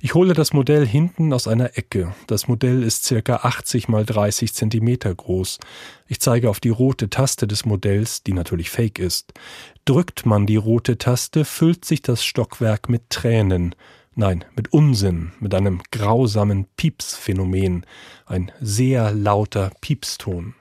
[0.00, 2.14] Ich hole das Modell hinten aus einer Ecke.
[2.28, 5.58] Das Modell ist circa 80 mal 30 Zentimeter groß.
[6.06, 9.34] Ich zeige auf die rote Taste des Modells, die natürlich fake ist.
[9.84, 13.74] Drückt man die rote Taste, füllt sich das Stockwerk mit Tränen.
[14.16, 17.84] Nein, mit Unsinn, mit einem grausamen Piepsphänomen,
[18.26, 20.54] ein sehr lauter Piepston.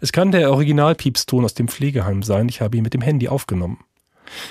[0.00, 3.84] Es kann der Original-Piepston aus dem Pflegeheim sein, ich habe ihn mit dem Handy aufgenommen.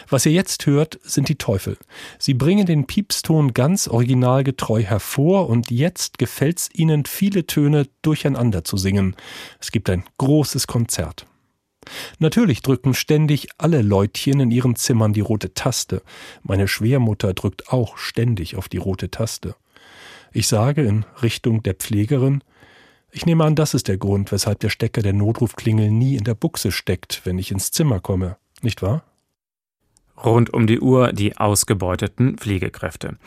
[0.07, 1.77] Was ihr jetzt hört, sind die Teufel.
[2.17, 8.77] Sie bringen den Piepston ganz originalgetreu hervor und jetzt gefällt's ihnen, viele Töne durcheinander zu
[8.77, 9.17] singen.
[9.59, 11.25] Es gibt ein großes Konzert.
[12.19, 16.01] Natürlich drücken ständig alle Leutchen in ihren Zimmern die rote Taste.
[16.43, 19.55] Meine Schwermutter drückt auch ständig auf die rote Taste.
[20.31, 22.43] Ich sage in Richtung der Pflegerin,
[23.13, 26.33] ich nehme an, das ist der Grund, weshalb der Stecker der Notrufklingel nie in der
[26.33, 29.03] Buchse steckt, wenn ich ins Zimmer komme, nicht wahr?
[30.23, 33.17] Rund um die Uhr die ausgebeuteten Pflegekräfte.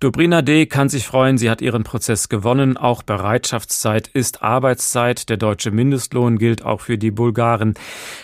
[0.00, 0.66] Dobrina D.
[0.66, 2.76] kann sich freuen, sie hat ihren Prozess gewonnen.
[2.76, 5.28] Auch Bereitschaftszeit ist Arbeitszeit.
[5.28, 7.74] Der deutsche Mindestlohn gilt auch für die Bulgaren.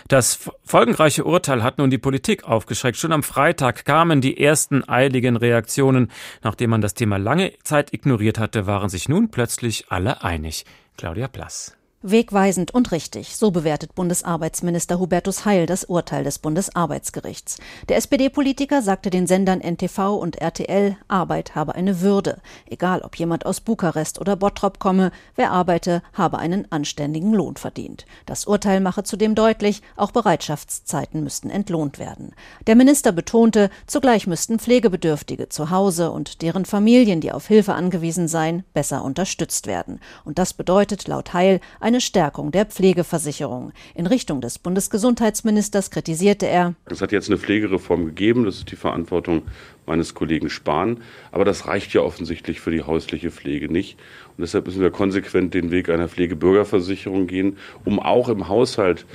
[0.09, 2.99] Das folgenreiche Urteil hat nun die Politik aufgeschreckt.
[2.99, 6.11] Schon am Freitag kamen die ersten eiligen Reaktionen.
[6.43, 10.65] Nachdem man das Thema lange Zeit ignoriert hatte, waren sich nun plötzlich alle einig.
[10.97, 11.77] Claudia Plass.
[12.03, 17.57] Wegweisend und richtig, so bewertet Bundesarbeitsminister Hubertus Heil das Urteil des Bundesarbeitsgerichts.
[17.89, 22.43] Der SPD-Politiker sagte den Sendern NTV und RTL, Arbeit habe eine Würde.
[22.69, 28.05] Egal, ob jemand aus Bukarest oder Bottrop komme, wer arbeite, habe einen anständigen Lohn verdient.
[28.27, 32.35] Das Urteil mache zudem deutlich, auch Bereitschaftszeiten müssten entlohnt werden.
[32.67, 38.29] Der Minister betonte, zugleich müssten Pflegebedürftige zu Hause und deren Familien, die auf Hilfe angewiesen
[38.29, 39.99] seien, besser unterstützt werden.
[40.27, 43.73] Und das bedeutet laut Heil eine Stärkung der Pflegeversicherung.
[43.95, 48.77] In Richtung des Bundesgesundheitsministers kritisierte er, es hat jetzt eine Pflegereform gegeben, das ist die
[48.77, 49.43] Verantwortung
[49.87, 53.99] meines Kollegen Spahn, aber das reicht ja offensichtlich für die häusliche Pflege nicht.
[54.37, 59.07] Und deshalb müssen wir konsequent den Weg einer Pflegebürgerversicherung gehen, um auch im Haushalt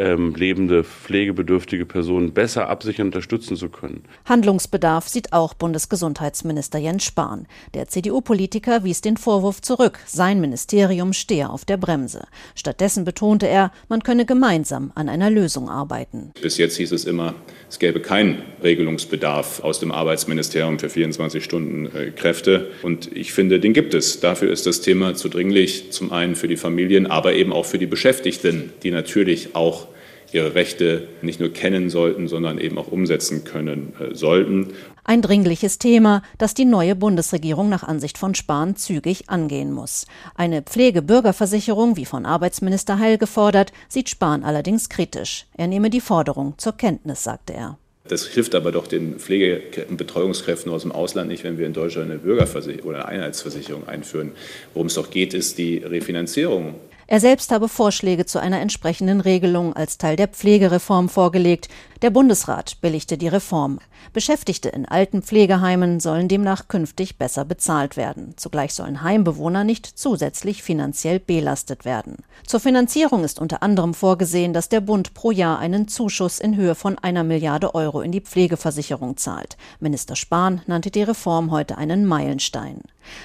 [0.00, 4.04] ähm, lebende, pflegebedürftige Personen besser absichern und unterstützen zu können.
[4.24, 7.46] Handlungsbedarf sieht auch Bundesgesundheitsminister Jens Spahn.
[7.74, 12.26] Der CDU-Politiker wies den Vorwurf zurück, sein Ministerium stehe auf der Bremse.
[12.54, 16.32] Stattdessen betonte er, man könne gemeinsam an einer Lösung arbeiten.
[16.40, 17.34] Bis jetzt hieß es immer,
[17.68, 22.70] es gäbe keinen Regelungsbedarf aus dem Arbeitsministerium für 24 Stunden äh, Kräfte.
[22.82, 24.20] Und ich finde, den gibt es.
[24.20, 27.78] Dafür ist das Thema zu dringlich, zum einen für die Familien, aber eben auch für
[27.78, 29.89] die Beschäftigten, die natürlich auch
[30.32, 34.74] ihre Rechte nicht nur kennen sollten, sondern eben auch umsetzen können äh, sollten.
[35.04, 40.06] Ein dringliches Thema, das die neue Bundesregierung nach Ansicht von Spahn zügig angehen muss.
[40.34, 45.46] Eine Pflegebürgerversicherung, wie von Arbeitsminister Heil gefordert, sieht Spahn allerdings kritisch.
[45.56, 47.78] Er nehme die Forderung zur Kenntnis, sagte er.
[48.10, 51.72] Das hilft aber doch den Pflege- und Betreuungskräften aus dem Ausland nicht, wenn wir in
[51.72, 54.32] Deutschland eine Bürgerversicherung oder eine Einheitsversicherung einführen.
[54.74, 56.74] Worum es doch geht, ist die Refinanzierung
[57.10, 61.68] er selbst habe Vorschläge zu einer entsprechenden Regelung als Teil der Pflegereform vorgelegt.
[62.02, 63.80] Der Bundesrat billigte die Reform.
[64.12, 68.34] Beschäftigte in alten Pflegeheimen sollen demnach künftig besser bezahlt werden.
[68.36, 72.16] Zugleich sollen Heimbewohner nicht zusätzlich finanziell belastet werden.
[72.46, 76.74] Zur Finanzierung ist unter anderem vorgesehen, dass der Bund pro Jahr einen Zuschuss in Höhe
[76.74, 79.56] von einer Milliarde Euro in die Pflegeversicherung zahlt.
[79.78, 82.80] Minister Spahn nannte die Reform heute einen Meilenstein.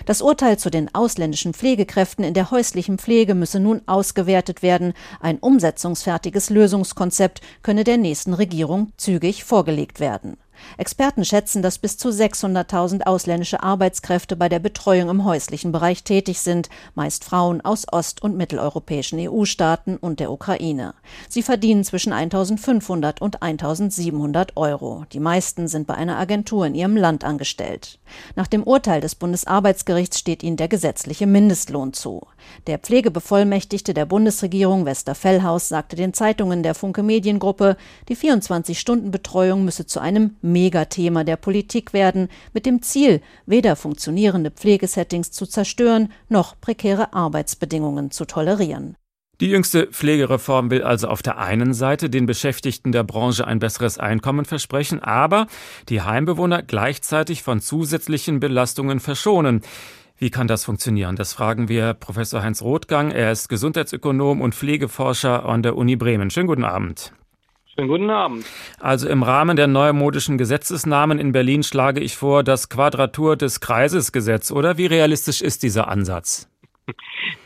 [0.05, 4.93] Das Urteil zu den ausländischen Pflegekräften in der häuslichen Pflege müsse nun ausgewertet werden.
[5.19, 10.37] Ein umsetzungsfertiges Lösungskonzept könne der nächsten Regierung zügig vorgelegt werden.
[10.77, 16.39] Experten schätzen, dass bis zu 600.000 ausländische Arbeitskräfte bei der Betreuung im häuslichen Bereich tätig
[16.41, 20.93] sind, meist Frauen aus ost- und mitteleuropäischen EU-Staaten und der Ukraine.
[21.29, 25.05] Sie verdienen zwischen 1.500 und 1.700 Euro.
[25.11, 27.99] Die meisten sind bei einer Agentur in ihrem Land angestellt.
[28.35, 32.27] Nach dem Urteil des Bundesarbeitsgerichts steht ihnen der gesetzliche Mindestlohn zu.
[32.67, 37.77] Der Pflegebevollmächtigte der Bundesregierung Westerfellhaus sagte den Zeitungen der Funke Mediengruppe,
[38.09, 45.31] die 24-Stunden-Betreuung müsse zu einem Megathema der Politik werden, mit dem Ziel, weder funktionierende Pflegesettings
[45.31, 48.95] zu zerstören, noch prekäre Arbeitsbedingungen zu tolerieren.
[49.41, 53.97] Die jüngste Pflegereform will also auf der einen Seite den Beschäftigten der Branche ein besseres
[53.97, 55.47] Einkommen versprechen, aber
[55.89, 59.61] die Heimbewohner gleichzeitig von zusätzlichen Belastungen verschonen.
[60.17, 61.17] Wie kann das funktionieren?
[61.17, 63.11] Das fragen wir Professor Heinz Rothgang.
[63.11, 66.29] Er ist Gesundheitsökonom und Pflegeforscher an der Uni Bremen.
[66.29, 67.11] Schönen guten Abend.
[67.77, 68.45] Schönen guten Abend.
[68.79, 74.13] Also im Rahmen der neumodischen Gesetzesnamen in Berlin schlage ich vor das Quadratur des Kreises
[74.13, 76.47] Gesetz, oder wie realistisch ist dieser Ansatz?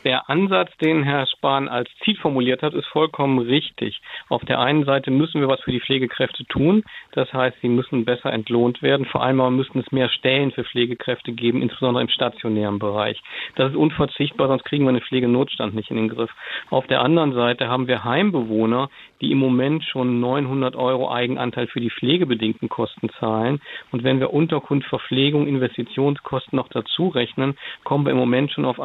[0.04, 4.00] Der Ansatz, den Herr Spahn als Ziel formuliert hat, ist vollkommen richtig.
[4.28, 6.84] Auf der einen Seite müssen wir was für die Pflegekräfte tun.
[7.12, 9.06] Das heißt, sie müssen besser entlohnt werden.
[9.06, 13.20] Vor allem aber müssen es mehr Stellen für Pflegekräfte geben, insbesondere im stationären Bereich.
[13.56, 16.30] Das ist unverzichtbar, sonst kriegen wir den Pflegenotstand nicht in den Griff.
[16.70, 18.88] Auf der anderen Seite haben wir Heimbewohner,
[19.20, 23.60] die im Moment schon 900 Euro Eigenanteil für die pflegebedingten Kosten zahlen.
[23.92, 28.80] Und wenn wir Unterkunft, Verpflegung, Investitionskosten noch dazu rechnen, kommen wir im Moment schon auf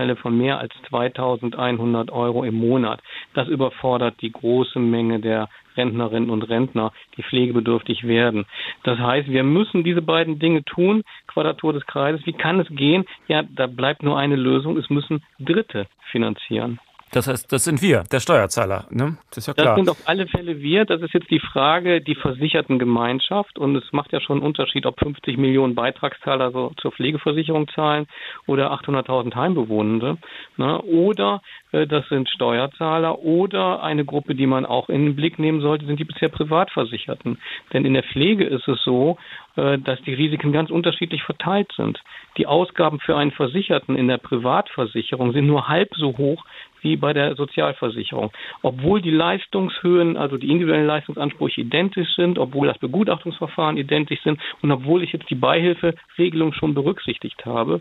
[0.00, 3.00] Eigenanteile von mehr als 2100 Euro im Monat.
[3.34, 8.46] Das überfordert die große Menge der Rentnerinnen und Rentner, die pflegebedürftig werden.
[8.82, 11.02] Das heißt, wir müssen diese beiden Dinge tun.
[11.26, 12.24] Quadratur des Kreises.
[12.26, 13.04] Wie kann es gehen?
[13.28, 14.78] Ja, da bleibt nur eine Lösung.
[14.78, 16.80] Es müssen Dritte finanzieren.
[17.12, 19.16] Das heißt, das sind wir, der Steuerzahler, ne?
[19.30, 19.66] Das ist ja klar.
[19.66, 20.84] Das sind auf alle Fälle wir.
[20.84, 23.58] Das ist jetzt die Frage, die Versichertengemeinschaft.
[23.58, 28.06] Und es macht ja schon einen Unterschied, ob 50 Millionen Beitragszahler so zur Pflegeversicherung zahlen
[28.46, 30.18] oder 800.000 Heimbewohnende.
[30.56, 30.80] Ne?
[30.82, 31.42] Oder
[31.72, 35.86] äh, das sind Steuerzahler oder eine Gruppe, die man auch in den Blick nehmen sollte,
[35.86, 37.38] sind die bisher Privatversicherten.
[37.72, 39.18] Denn in der Pflege ist es so,
[39.56, 41.98] dass die Risiken ganz unterschiedlich verteilt sind.
[42.36, 46.44] Die Ausgaben für einen Versicherten in der Privatversicherung sind nur halb so hoch
[46.82, 48.30] wie bei der Sozialversicherung.
[48.62, 54.70] Obwohl die Leistungshöhen, also die individuellen Leistungsansprüche identisch sind, obwohl das Begutachtungsverfahren identisch sind und
[54.70, 57.80] obwohl ich jetzt die Beihilferegelung schon berücksichtigt habe,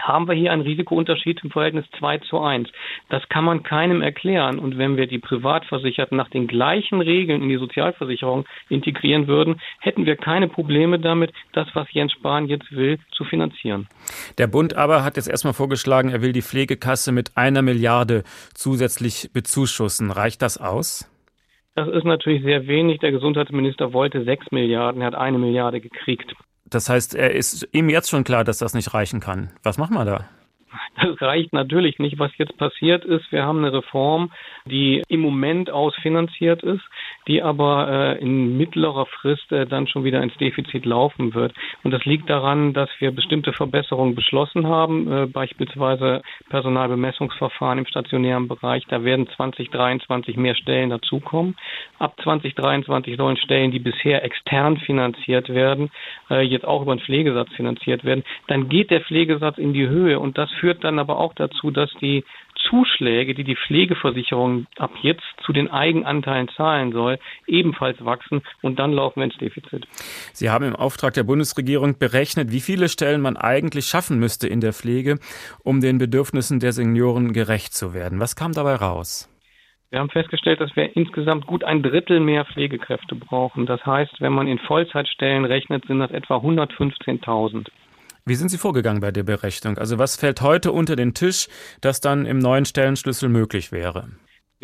[0.00, 2.68] haben wir hier einen Risikounterschied im Verhältnis 2 zu 1.
[3.08, 4.58] Das kann man keinem erklären.
[4.58, 10.06] Und wenn wir die Privatversicherten nach den gleichen Regeln in die Sozialversicherung integrieren würden, hätten
[10.06, 13.88] wir keine Probleme damit, das, was Jens Spahn jetzt will, zu finanzieren.
[14.38, 18.24] Der Bund aber hat jetzt erstmal vorgeschlagen, er will die Pflegekasse mit einer Milliarde
[18.54, 20.10] zusätzlich bezuschussen.
[20.10, 21.10] Reicht das aus?
[21.74, 23.00] Das ist natürlich sehr wenig.
[23.00, 26.34] Der Gesundheitsminister wollte sechs Milliarden, er hat eine Milliarde gekriegt.
[26.74, 29.50] Das heißt, er ist ihm jetzt schon klar, dass das nicht reichen kann.
[29.62, 30.24] Was machen wir da?
[30.96, 32.18] Das reicht natürlich nicht.
[32.18, 34.32] Was jetzt passiert ist, wir haben eine Reform,
[34.64, 36.82] die im Moment ausfinanziert ist,
[37.26, 41.52] die aber äh, in mittlerer Frist äh, dann schon wieder ins Defizit laufen wird.
[41.82, 48.48] Und das liegt daran, dass wir bestimmte Verbesserungen beschlossen haben, äh, beispielsweise Personalbemessungsverfahren im stationären
[48.48, 48.84] Bereich.
[48.88, 51.56] Da werden 2023 mehr Stellen dazukommen.
[51.98, 55.90] Ab 2023 sollen Stellen, die bisher extern finanziert werden,
[56.30, 58.24] äh, jetzt auch über den Pflegesatz finanziert werden.
[58.48, 61.90] Dann geht der Pflegesatz in die Höhe und das führt dann aber auch dazu, dass
[62.00, 62.24] die
[62.70, 68.94] Zuschläge, die die Pflegeversicherung ab jetzt zu den Eigenanteilen zahlen soll, ebenfalls wachsen und dann
[68.94, 69.86] laufen wir ins Defizit.
[70.32, 74.62] Sie haben im Auftrag der Bundesregierung berechnet, wie viele Stellen man eigentlich schaffen müsste in
[74.62, 75.18] der Pflege,
[75.62, 78.18] um den Bedürfnissen der Senioren gerecht zu werden.
[78.18, 79.28] Was kam dabei raus?
[79.90, 83.66] Wir haben festgestellt, dass wir insgesamt gut ein Drittel mehr Pflegekräfte brauchen.
[83.66, 87.68] Das heißt, wenn man in Vollzeitstellen rechnet, sind das etwa 115.000.
[88.26, 89.76] Wie sind Sie vorgegangen bei der Berechnung?
[89.76, 91.46] Also was fällt heute unter den Tisch,
[91.82, 94.08] das dann im neuen Stellenschlüssel möglich wäre?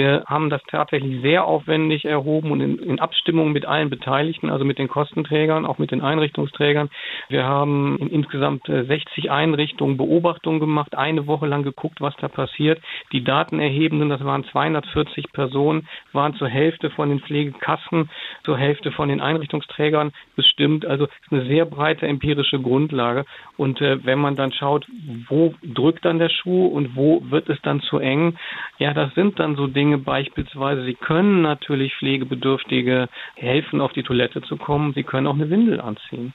[0.00, 4.64] Wir haben das tatsächlich sehr aufwendig erhoben und in, in, Abstimmung mit allen Beteiligten, also
[4.64, 6.88] mit den Kostenträgern, auch mit den Einrichtungsträgern.
[7.28, 12.28] Wir haben in insgesamt 60 äh, Einrichtungen Beobachtungen gemacht, eine Woche lang geguckt, was da
[12.28, 12.80] passiert.
[13.12, 18.08] Die Datenerhebenden, das waren 240 Personen, waren zur Hälfte von den Pflegekassen,
[18.44, 20.86] zur Hälfte von den Einrichtungsträgern bestimmt.
[20.86, 23.26] Also ist eine sehr breite empirische Grundlage.
[23.58, 24.86] Und äh, wenn man dann schaut,
[25.28, 28.38] wo drückt dann der Schuh und wo wird es dann zu eng,
[28.78, 34.04] ja, das sind dann so Dinge, Dinge beispielsweise, Sie können natürlich Pflegebedürftige helfen, auf die
[34.04, 34.92] Toilette zu kommen.
[34.92, 36.32] Sie können auch eine Windel anziehen.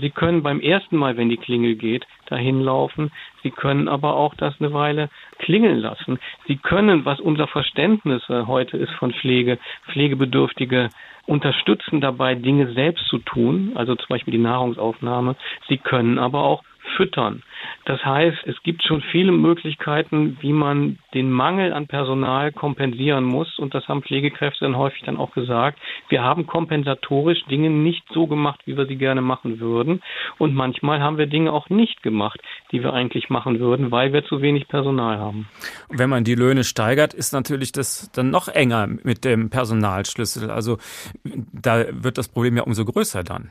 [0.00, 3.12] Sie können beim ersten Mal, wenn die Klingel geht, dahin laufen.
[3.44, 6.18] Sie können aber auch das eine Weile klingeln lassen.
[6.48, 9.58] Sie können, was unser Verständnis heute ist von Pflege,
[9.92, 10.88] Pflegebedürftige
[11.26, 15.36] unterstützen dabei, Dinge selbst zu tun, also zum Beispiel die Nahrungsaufnahme.
[15.68, 16.64] Sie können aber auch
[16.96, 17.42] füttern.
[17.84, 23.58] Das heißt, es gibt schon viele Möglichkeiten, wie man den Mangel an Personal kompensieren muss.
[23.58, 25.78] Und das haben Pflegekräfte dann häufig dann auch gesagt.
[26.08, 30.02] Wir haben kompensatorisch Dinge nicht so gemacht, wie wir sie gerne machen würden.
[30.38, 32.40] Und manchmal haben wir Dinge auch nicht gemacht,
[32.70, 35.48] die wir eigentlich machen würden, weil wir zu wenig Personal haben.
[35.88, 40.50] Wenn man die Löhne steigert, ist natürlich das dann noch enger mit dem Personalschlüssel.
[40.50, 40.78] Also
[41.24, 43.50] da wird das Problem ja umso größer dann.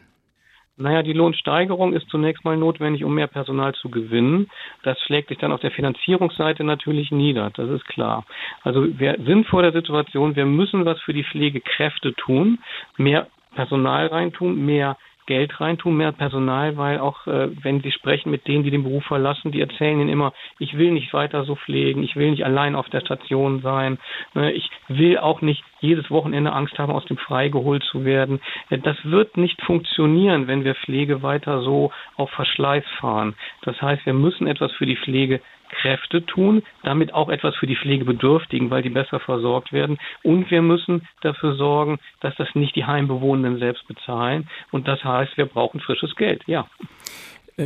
[0.78, 4.50] Naja, die Lohnsteigerung ist zunächst mal notwendig, um mehr Personal zu gewinnen.
[4.84, 8.26] Das schlägt sich dann auf der Finanzierungsseite natürlich nieder, das ist klar.
[8.64, 12.60] Also wir sind vor der Situation, wir müssen was für die Pflegekräfte tun,
[12.98, 18.48] mehr Personal reintun, mehr Geld reintun, mehr Personal, weil auch äh, wenn Sie sprechen mit
[18.48, 22.04] denen, die den Beruf verlassen, die erzählen Ihnen immer, ich will nicht weiter so pflegen,
[22.04, 23.98] ich will nicht allein auf der Station sein,
[24.34, 28.42] ne, ich will auch nicht jedes Wochenende Angst haben, aus dem Frei geholt zu werden.
[28.70, 33.36] Äh, das wird nicht funktionieren, wenn wir Pflege weiter so auf Verschleiß fahren.
[33.64, 35.42] Das heißt, wir müssen etwas für die Pflege
[35.72, 39.98] Kräfte tun, damit auch etwas für die Pflegebedürftigen, weil die besser versorgt werden.
[40.24, 44.50] Und wir müssen dafür sorgen, dass das nicht die Heimbewohnenden selbst bezahlen.
[44.72, 46.68] Und das heißt, wir brauchen frisches Geld, ja.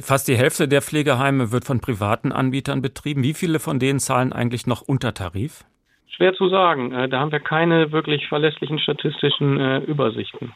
[0.02, 3.24] Fast die Hälfte der Pflegeheime wird von privaten Anbietern betrieben.
[3.24, 5.64] Wie viele von denen zahlen eigentlich noch unter Tarif?
[6.08, 6.92] Schwer zu sagen.
[6.92, 10.54] Äh, da haben wir keine wirklich verlässlichen statistischen äh, Übersichten.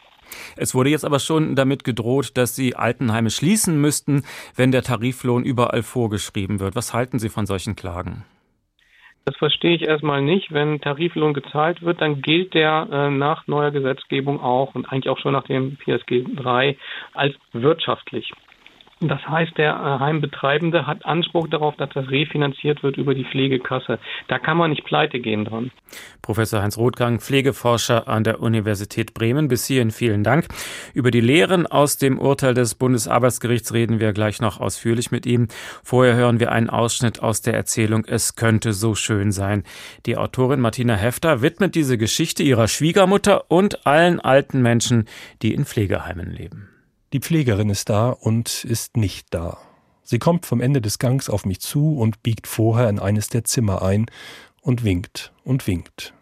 [0.55, 4.23] Es wurde jetzt aber schon damit gedroht, dass Sie Altenheime schließen müssten,
[4.55, 6.75] wenn der Tariflohn überall vorgeschrieben wird.
[6.75, 8.25] Was halten Sie von solchen Klagen?
[9.25, 10.51] Das verstehe ich erstmal nicht.
[10.51, 15.19] Wenn Tariflohn gezahlt wird, dann gilt der äh, nach neuer Gesetzgebung auch und eigentlich auch
[15.19, 16.77] schon nach dem PSG 3
[17.13, 18.31] als wirtschaftlich.
[19.01, 23.97] Das heißt, der äh, Heimbetreibende hat Anspruch darauf, dass das refinanziert wird über die Pflegekasse.
[24.27, 25.71] Da kann man nicht pleite gehen dran.
[26.21, 29.47] Professor Heinz Rothgang, Pflegeforscher an der Universität Bremen.
[29.47, 30.47] Bis hierhin vielen Dank.
[30.93, 35.47] Über die Lehren aus dem Urteil des Bundesarbeitsgerichts reden wir gleich noch ausführlich mit ihm.
[35.81, 39.63] Vorher hören wir einen Ausschnitt aus der Erzählung Es könnte so schön sein.
[40.07, 45.05] Die Autorin Martina Hefter widmet diese Geschichte ihrer Schwiegermutter und allen alten Menschen,
[45.41, 46.69] die in Pflegeheimen leben.
[47.11, 49.57] Die Pflegerin ist da und ist nicht da.
[50.03, 53.43] Sie kommt vom Ende des Gangs auf mich zu und biegt vorher in eines der
[53.43, 54.05] Zimmer ein
[54.61, 56.13] und winkt und winkt.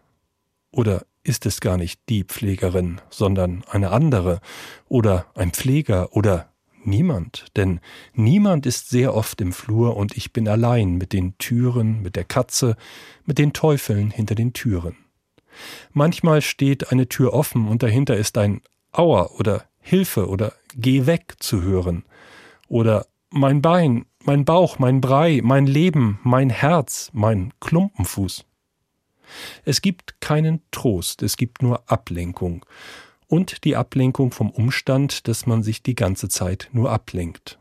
[0.72, 4.40] Oder ist es gar nicht die Pflegerin, sondern eine andere
[4.88, 6.50] oder ein Pfleger oder
[6.86, 7.82] niemand, denn
[8.14, 12.24] niemand ist sehr oft im Flur und ich bin allein mit den Türen, mit der
[12.24, 12.78] Katze,
[13.26, 14.96] mit den Teufeln hinter den Türen.
[15.92, 18.62] Manchmal steht eine Tür offen und dahinter ist ein
[18.94, 22.04] Aua oder Hilfe oder Geh weg zu hören
[22.68, 28.46] oder mein Bein, mein Bauch, mein Brei, mein Leben, mein Herz, mein Klumpenfuß.
[29.64, 32.66] Es gibt keinen Trost, es gibt nur Ablenkung
[33.28, 37.58] und die Ablenkung vom Umstand, dass man sich die ganze Zeit nur ablenkt.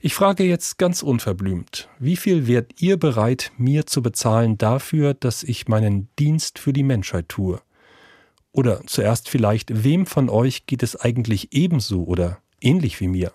[0.00, 5.44] Ich frage jetzt ganz unverblümt, wie viel wärt ihr bereit, mir zu bezahlen dafür, dass
[5.44, 7.60] ich meinen Dienst für die Menschheit tue?
[8.54, 13.32] Oder zuerst vielleicht, wem von euch geht es eigentlich ebenso oder ähnlich wie mir?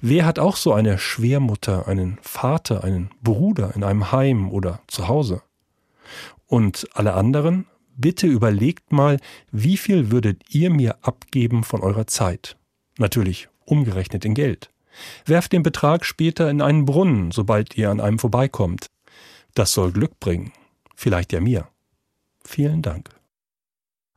[0.00, 5.08] Wer hat auch so eine Schwermutter, einen Vater, einen Bruder in einem Heim oder zu
[5.08, 5.42] Hause?
[6.46, 9.18] Und alle anderen, bitte überlegt mal,
[9.50, 12.56] wie viel würdet ihr mir abgeben von eurer Zeit?
[12.98, 14.70] Natürlich umgerechnet in Geld.
[15.24, 18.86] Werft den Betrag später in einen Brunnen, sobald ihr an einem vorbeikommt.
[19.54, 20.52] Das soll Glück bringen.
[20.94, 21.66] Vielleicht ja mir.
[22.44, 23.21] Vielen Dank.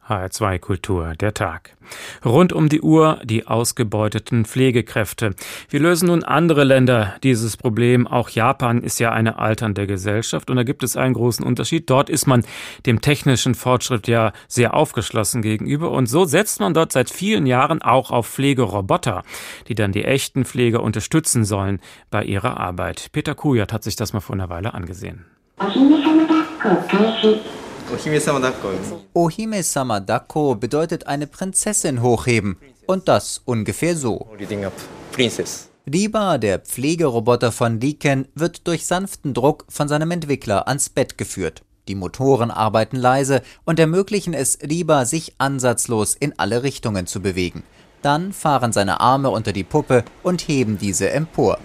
[0.07, 1.75] HR2 Kultur, der Tag.
[2.23, 5.35] Rund um die Uhr die ausgebeuteten Pflegekräfte.
[5.69, 8.07] Wir lösen nun andere Länder dieses Problem.
[8.07, 11.89] Auch Japan ist ja eine alternde Gesellschaft und da gibt es einen großen Unterschied.
[11.89, 12.43] Dort ist man
[12.85, 17.81] dem technischen Fortschritt ja sehr aufgeschlossen gegenüber und so setzt man dort seit vielen Jahren
[17.81, 19.23] auch auf Pflegeroboter,
[19.67, 21.79] die dann die echten Pfleger unterstützen sollen
[22.11, 23.09] bei ihrer Arbeit.
[23.11, 25.25] Peter Kujat hat sich das mal vor einer Weile angesehen.
[29.13, 32.57] Ohime-sama Dako bedeutet eine Prinzessin hochheben.
[32.87, 34.27] Und das ungefähr so.
[35.91, 41.61] Riba, der Pflegeroboter von Deacon, wird durch sanften Druck von seinem Entwickler ans Bett geführt.
[41.87, 47.63] Die Motoren arbeiten leise und ermöglichen es Riba, sich ansatzlos in alle Richtungen zu bewegen.
[48.05, 51.57] Dann fahren seine Arme unter die Puppe und heben diese empor.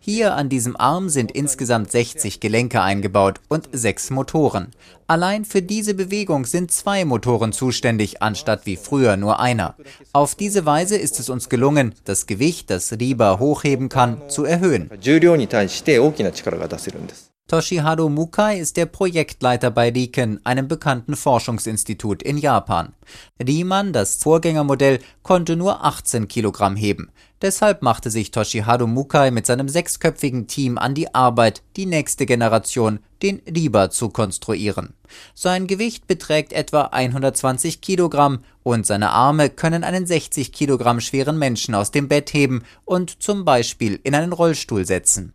[0.00, 4.72] Hier an diesem Arm sind insgesamt 60 Gelenke eingebaut und sechs Motoren.
[5.06, 9.76] Allein für diese Bewegung sind zwei Motoren zuständig, anstatt wie früher nur einer.
[10.12, 14.90] Auf diese Weise ist es uns gelungen, das Gewicht, das Riba hochheben kann, zu erhöhen.
[17.48, 22.92] Toshiharu Mukai ist der Projektleiter bei Riken, einem bekannten Forschungsinstitut in Japan.
[23.40, 27.12] Riemann, das Vorgängermodell, konnte nur 18 Kilogramm heben.
[27.40, 32.98] Deshalb machte sich Toshiharu Mukai mit seinem sechsköpfigen Team an die Arbeit, die nächste Generation,
[33.22, 34.94] den Riba, zu konstruieren.
[35.34, 41.76] Sein Gewicht beträgt etwa 120 Kilogramm und seine Arme können einen 60 Kilogramm schweren Menschen
[41.76, 45.32] aus dem Bett heben und zum Beispiel in einen Rollstuhl setzen.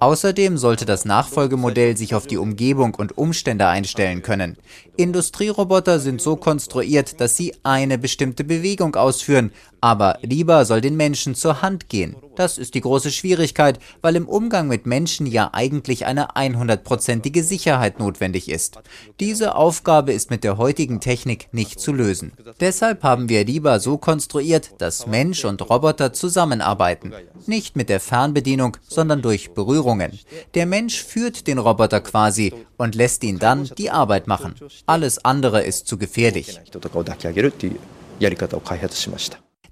[0.00, 4.56] Außerdem sollte das Nachfolgemodell sich auf die Umgebung und Umstände einstellen können.
[4.96, 11.34] Industrieroboter sind so konstruiert, dass sie eine bestimmte Bewegung ausführen, aber lieber soll den Menschen
[11.34, 12.16] zur Hand gehen.
[12.40, 17.98] Das ist die große Schwierigkeit, weil im Umgang mit Menschen ja eigentlich eine 100%ige Sicherheit
[17.98, 18.78] notwendig ist.
[19.20, 22.32] Diese Aufgabe ist mit der heutigen Technik nicht zu lösen.
[22.58, 27.12] Deshalb haben wir lieber so konstruiert, dass Mensch und Roboter zusammenarbeiten.
[27.44, 30.18] Nicht mit der Fernbedienung, sondern durch Berührungen.
[30.54, 34.54] Der Mensch führt den Roboter quasi und lässt ihn dann die Arbeit machen.
[34.86, 36.58] Alles andere ist zu gefährlich.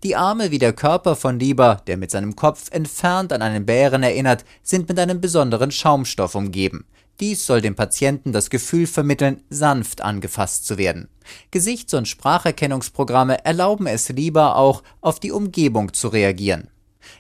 [0.05, 4.05] Die Arme wie der Körper von Lieber, der mit seinem Kopf entfernt an einen Bären
[4.05, 6.85] erinnert, sind mit einem besonderen Schaumstoff umgeben.
[7.19, 11.09] Dies soll dem Patienten das Gefühl vermitteln, sanft angefasst zu werden.
[11.51, 16.69] Gesichts- und Spracherkennungsprogramme erlauben es Lieber auch, auf die Umgebung zu reagieren.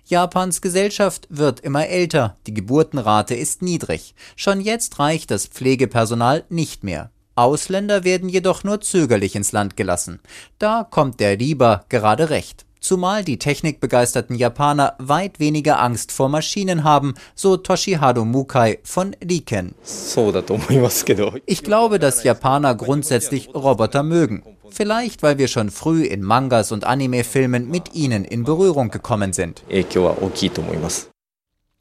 [0.04, 4.14] Japans Gesellschaft wird immer älter, die Geburtenrate ist niedrig.
[4.36, 7.10] Schon jetzt reicht das Pflegepersonal nicht mehr.
[7.34, 10.20] Ausländer werden jedoch nur zögerlich ins Land gelassen.
[10.58, 12.67] Da kommt der Lieber gerade recht.
[12.80, 19.74] Zumal die technikbegeisterten Japaner weit weniger Angst vor Maschinen haben, so Toshihado Mukai von Riken.
[21.46, 24.42] Ich glaube, dass Japaner grundsätzlich Roboter mögen.
[24.70, 29.62] Vielleicht, weil wir schon früh in Mangas und Anime-Filmen mit ihnen in Berührung gekommen sind.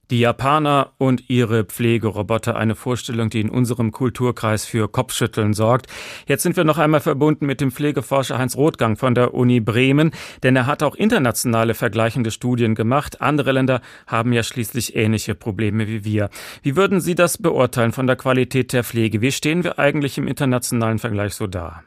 [0.09, 5.87] Die Japaner und ihre Pflegeroboter, eine Vorstellung, die in unserem Kulturkreis für Kopfschütteln sorgt.
[6.27, 10.11] Jetzt sind wir noch einmal verbunden mit dem Pflegeforscher Heinz Rothgang von der Uni Bremen,
[10.43, 13.21] denn er hat auch internationale vergleichende Studien gemacht.
[13.21, 16.29] Andere Länder haben ja schließlich ähnliche Probleme wie wir.
[16.63, 19.19] Wie würden Sie das beurteilen von der Qualität der Pflege?
[19.19, 21.83] Wie stehen wir eigentlich im internationalen Vergleich so da?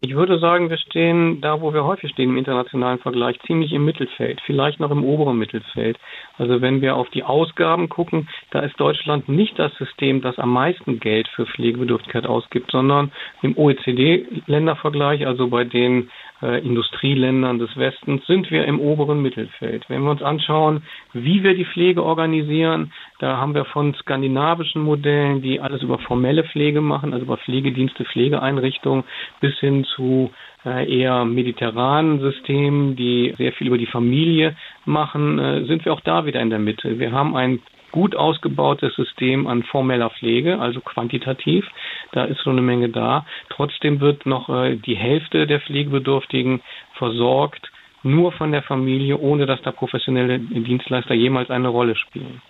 [0.00, 3.84] Ich würde sagen, wir stehen da, wo wir häufig stehen im internationalen Vergleich, ziemlich im
[3.84, 5.98] Mittelfeld, vielleicht noch im oberen Mittelfeld.
[6.36, 10.52] Also wenn wir auf die Ausgaben gucken, da ist Deutschland nicht das System, das am
[10.52, 13.10] meisten Geld für Pflegebedürftigkeit ausgibt, sondern
[13.42, 16.10] im OECD-Ländervergleich, also bei den
[16.42, 19.84] äh, Industrieländern des Westens, sind wir im oberen Mittelfeld.
[19.88, 20.82] Wenn wir uns anschauen,
[21.12, 26.44] wie wir die Pflege organisieren, da haben wir von skandinavischen Modellen, die alles über formelle
[26.44, 29.04] Pflege machen, also über Pflegedienste, Pflegeeinrichtungen,
[29.40, 30.30] bis hin zu
[30.64, 36.00] äh, eher mediterranen Systemen, die sehr viel über die Familie machen, äh, sind wir auch
[36.00, 36.98] da wieder in der Mitte.
[36.98, 37.60] Wir haben ein
[37.92, 41.66] gut ausgebautes System an formeller Pflege, also quantitativ.
[42.12, 43.26] Da ist so eine Menge da.
[43.50, 46.60] Trotzdem wird noch äh, die Hälfte der Pflegebedürftigen
[46.94, 47.70] versorgt,
[48.02, 52.40] nur von der Familie, ohne dass da professionelle Dienstleister jemals eine Rolle spielen.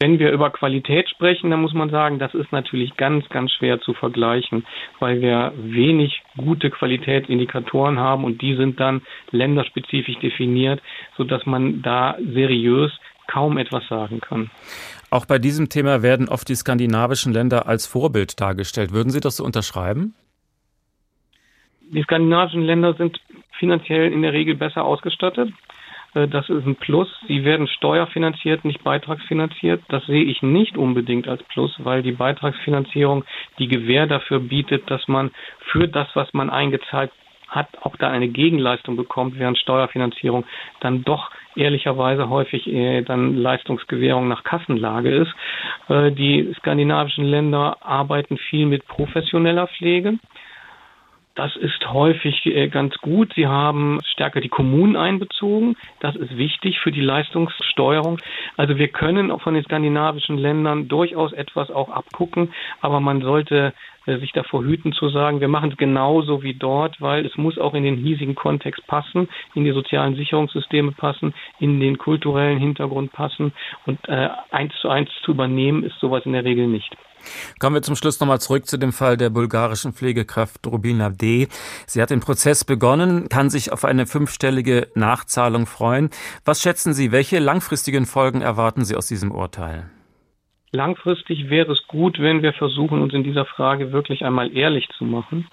[0.00, 3.80] Wenn wir über Qualität sprechen, dann muss man sagen, das ist natürlich ganz, ganz schwer
[3.80, 4.64] zu vergleichen,
[5.00, 9.02] weil wir wenig gute Qualitätsindikatoren haben und die sind dann
[9.32, 10.80] länderspezifisch definiert,
[11.16, 12.92] sodass man da seriös
[13.26, 14.50] kaum etwas sagen kann.
[15.10, 18.92] Auch bei diesem Thema werden oft die skandinavischen Länder als Vorbild dargestellt.
[18.92, 20.14] Würden Sie das so unterschreiben?
[21.80, 23.18] Die skandinavischen Länder sind
[23.58, 25.52] finanziell in der Regel besser ausgestattet.
[26.14, 27.08] Äh, das ist ein Plus.
[27.26, 29.82] Sie werden steuerfinanziert, nicht beitragsfinanziert.
[29.88, 33.24] Das sehe ich nicht unbedingt als Plus, weil die Beitragsfinanzierung
[33.58, 35.30] die Gewähr dafür bietet, dass man
[35.72, 37.10] für das, was man eingezahlt
[37.48, 40.44] hat, auch da eine Gegenleistung bekommt, während Steuerfinanzierung
[40.80, 45.34] dann doch ehrlicherweise häufig äh, dann Leistungsgewährung nach Kassenlage ist.
[45.88, 50.14] Äh, die skandinavischen Länder arbeiten viel mit professioneller Pflege.
[51.38, 53.32] Das ist häufig äh, ganz gut.
[53.36, 55.76] Sie haben stärker die Kommunen einbezogen.
[56.00, 58.18] Das ist wichtig für die Leistungssteuerung.
[58.56, 63.72] Also wir können auch von den skandinavischen Ländern durchaus etwas auch abgucken, aber man sollte
[64.06, 67.56] äh, sich davor hüten zu sagen, wir machen es genauso wie dort, weil es muss
[67.56, 73.12] auch in den hiesigen Kontext passen, in die sozialen Sicherungssysteme passen, in den kulturellen Hintergrund
[73.12, 73.52] passen
[73.86, 76.96] und äh, eins zu eins zu übernehmen ist sowas in der Regel nicht.
[77.58, 81.48] Kommen wir zum Schluss nochmal zurück zu dem Fall der bulgarischen Pflegekraft Rubina D.
[81.86, 86.10] Sie hat den Prozess begonnen, kann sich auf eine fünfstellige Nachzahlung freuen.
[86.44, 89.90] Was schätzen Sie, welche langfristigen Folgen erwarten Sie aus diesem Urteil?
[90.70, 95.04] Langfristig wäre es gut, wenn wir versuchen, uns in dieser Frage wirklich einmal ehrlich zu
[95.04, 95.48] machen.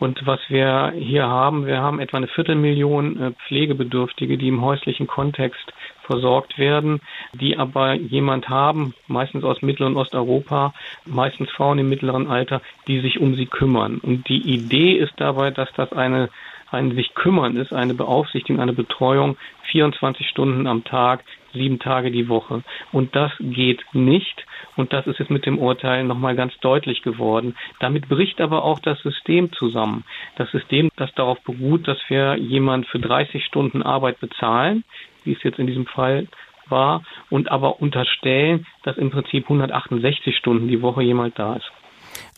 [0.00, 5.06] Und was wir hier haben, wir haben etwa eine Viertelmillion äh, Pflegebedürftige, die im häuslichen
[5.06, 5.72] Kontext
[6.08, 7.00] versorgt werden,
[7.34, 10.72] die aber jemand haben, meistens aus Mittel- und Osteuropa,
[11.04, 13.98] meistens Frauen im mittleren Alter, die sich um sie kümmern.
[13.98, 16.30] Und die Idee ist dabei, dass das eine
[16.70, 19.36] ein sich kümmern ist, eine Beaufsichtigung, eine Betreuung
[19.70, 22.62] 24 Stunden am Tag, sieben Tage die Woche.
[22.92, 24.44] Und das geht nicht.
[24.76, 27.56] Und das ist jetzt mit dem Urteil nochmal ganz deutlich geworden.
[27.80, 30.04] Damit bricht aber auch das System zusammen.
[30.36, 34.84] Das System, das darauf beruht, dass wir jemand für 30 Stunden Arbeit bezahlen,
[35.28, 36.26] wie es jetzt in diesem Fall
[36.68, 41.70] war, und aber unterstellen, dass im Prinzip 168 Stunden die Woche jemand da ist.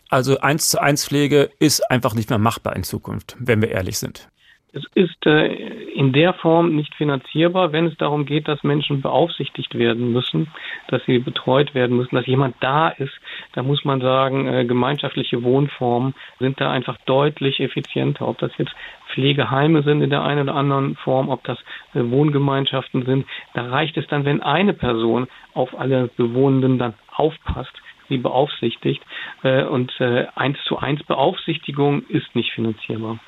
[0.08, 3.98] Also eins zu eins Pflege ist einfach nicht mehr machbar in Zukunft, wenn wir ehrlich
[3.98, 4.28] sind.
[4.72, 5.46] Es ist äh,
[5.94, 10.46] in der Form nicht finanzierbar, wenn es darum geht, dass Menschen beaufsichtigt werden müssen,
[10.88, 13.12] dass sie betreut werden müssen, dass jemand da ist.
[13.54, 18.28] Da muss man sagen, äh, gemeinschaftliche Wohnformen sind da einfach deutlich effizienter.
[18.28, 18.74] Ob das jetzt
[19.14, 21.58] Pflegeheime sind in der einen oder anderen Form, ob das
[21.94, 23.26] äh, Wohngemeinschaften sind.
[23.54, 27.72] Da reicht es dann, wenn eine Person auf alle Bewohnenden dann aufpasst
[28.10, 29.00] sie beaufsichtigt.
[29.42, 33.18] Äh, und äh, eins zu eins Beaufsichtigung ist nicht finanzierbar.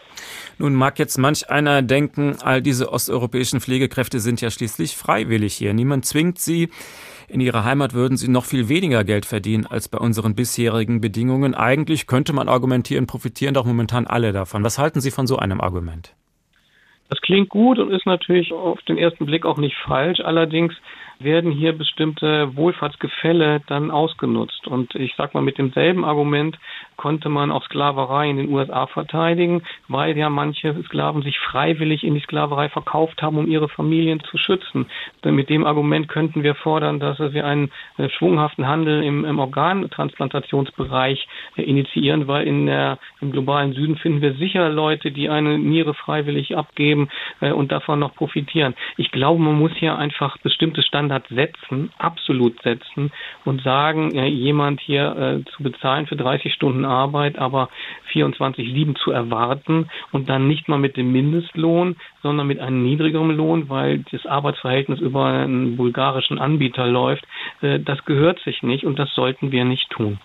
[0.59, 5.73] Nun mag jetzt manch einer denken, all diese osteuropäischen Pflegekräfte sind ja schließlich freiwillig hier.
[5.73, 6.69] Niemand zwingt sie.
[7.29, 11.55] In ihrer Heimat würden sie noch viel weniger Geld verdienen als bei unseren bisherigen Bedingungen.
[11.55, 14.65] Eigentlich könnte man argumentieren, profitieren doch momentan alle davon.
[14.65, 16.15] Was halten Sie von so einem Argument?
[17.09, 20.21] Das klingt gut und ist natürlich auf den ersten Blick auch nicht falsch.
[20.21, 20.73] Allerdings
[21.19, 24.67] werden hier bestimmte Wohlfahrtsgefälle dann ausgenutzt.
[24.67, 26.59] Und ich sage mal, mit demselben Argument
[27.03, 32.15] konnte man auch Sklaverei in den USA verteidigen, weil ja manche Sklaven sich freiwillig in
[32.15, 34.87] die Sklaverei verkauft haben, um ihre Familien zu schützen.
[35.25, 41.27] Mit dem Argument könnten wir fordern, dass wir einen äh, schwunghaften Handel im, im Organtransplantationsbereich
[41.57, 45.95] äh, initiieren, weil in der, im globalen Süden finden wir sicher Leute, die eine Niere
[45.95, 47.09] freiwillig abgeben
[47.41, 48.75] äh, und davon noch profitieren.
[48.97, 53.11] Ich glaube, man muss hier einfach bestimmte Standards setzen, absolut setzen
[53.45, 57.69] und sagen, jemand hier zu bezahlen für 30 Stunden Arbeit, aber
[58.13, 63.69] 24-7 zu erwarten und dann nicht mal mit dem Mindestlohn, sondern mit einem niedrigeren Lohn,
[63.69, 67.25] weil das Arbeitsverhältnis über einen bulgarischen Anbieter läuft,
[67.63, 70.19] äh, das gehört sich nicht und das sollten wir nicht tun.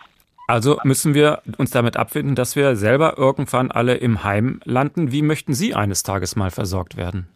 [0.47, 5.11] Also müssen wir uns damit abfinden, dass wir selber irgendwann alle im Heim landen.
[5.11, 7.28] Wie möchten Sie eines Tages mal versorgt werden?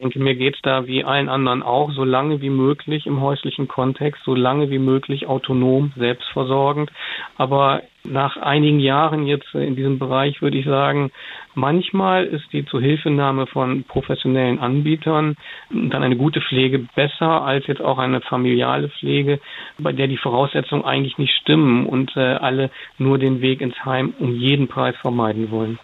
[0.00, 3.20] Ich denke, mir geht es da wie allen anderen auch, so lange wie möglich im
[3.20, 6.90] häuslichen Kontext, so lange wie möglich autonom, selbstversorgend.
[7.36, 11.10] Aber nach einigen Jahren jetzt in diesem Bereich würde ich sagen,
[11.54, 15.36] manchmal ist die Zuhilfenahme von professionellen Anbietern
[15.68, 19.38] dann eine gute Pflege besser als jetzt auch eine familiale Pflege,
[19.76, 24.14] bei der die Voraussetzungen eigentlich nicht stimmen und äh, alle nur den Weg ins Heim
[24.18, 25.78] um jeden Preis vermeiden wollen.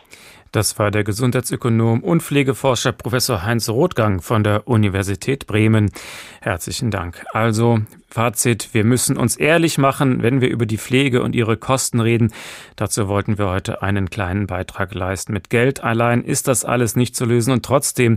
[0.56, 5.90] Das war der Gesundheitsökonom und Pflegeforscher Professor Heinz Rothgang von der Universität Bremen.
[6.40, 7.26] Herzlichen Dank.
[7.34, 12.00] Also, Fazit, wir müssen uns ehrlich machen, wenn wir über die Pflege und ihre Kosten
[12.00, 12.32] reden.
[12.74, 15.34] Dazu wollten wir heute einen kleinen Beitrag leisten.
[15.34, 18.16] Mit Geld allein ist das alles nicht zu lösen und trotzdem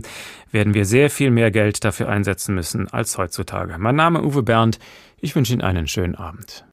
[0.50, 3.76] werden wir sehr viel mehr Geld dafür einsetzen müssen als heutzutage.
[3.76, 4.78] Mein Name Uwe Bernd.
[5.20, 6.64] Ich wünsche Ihnen einen schönen Abend.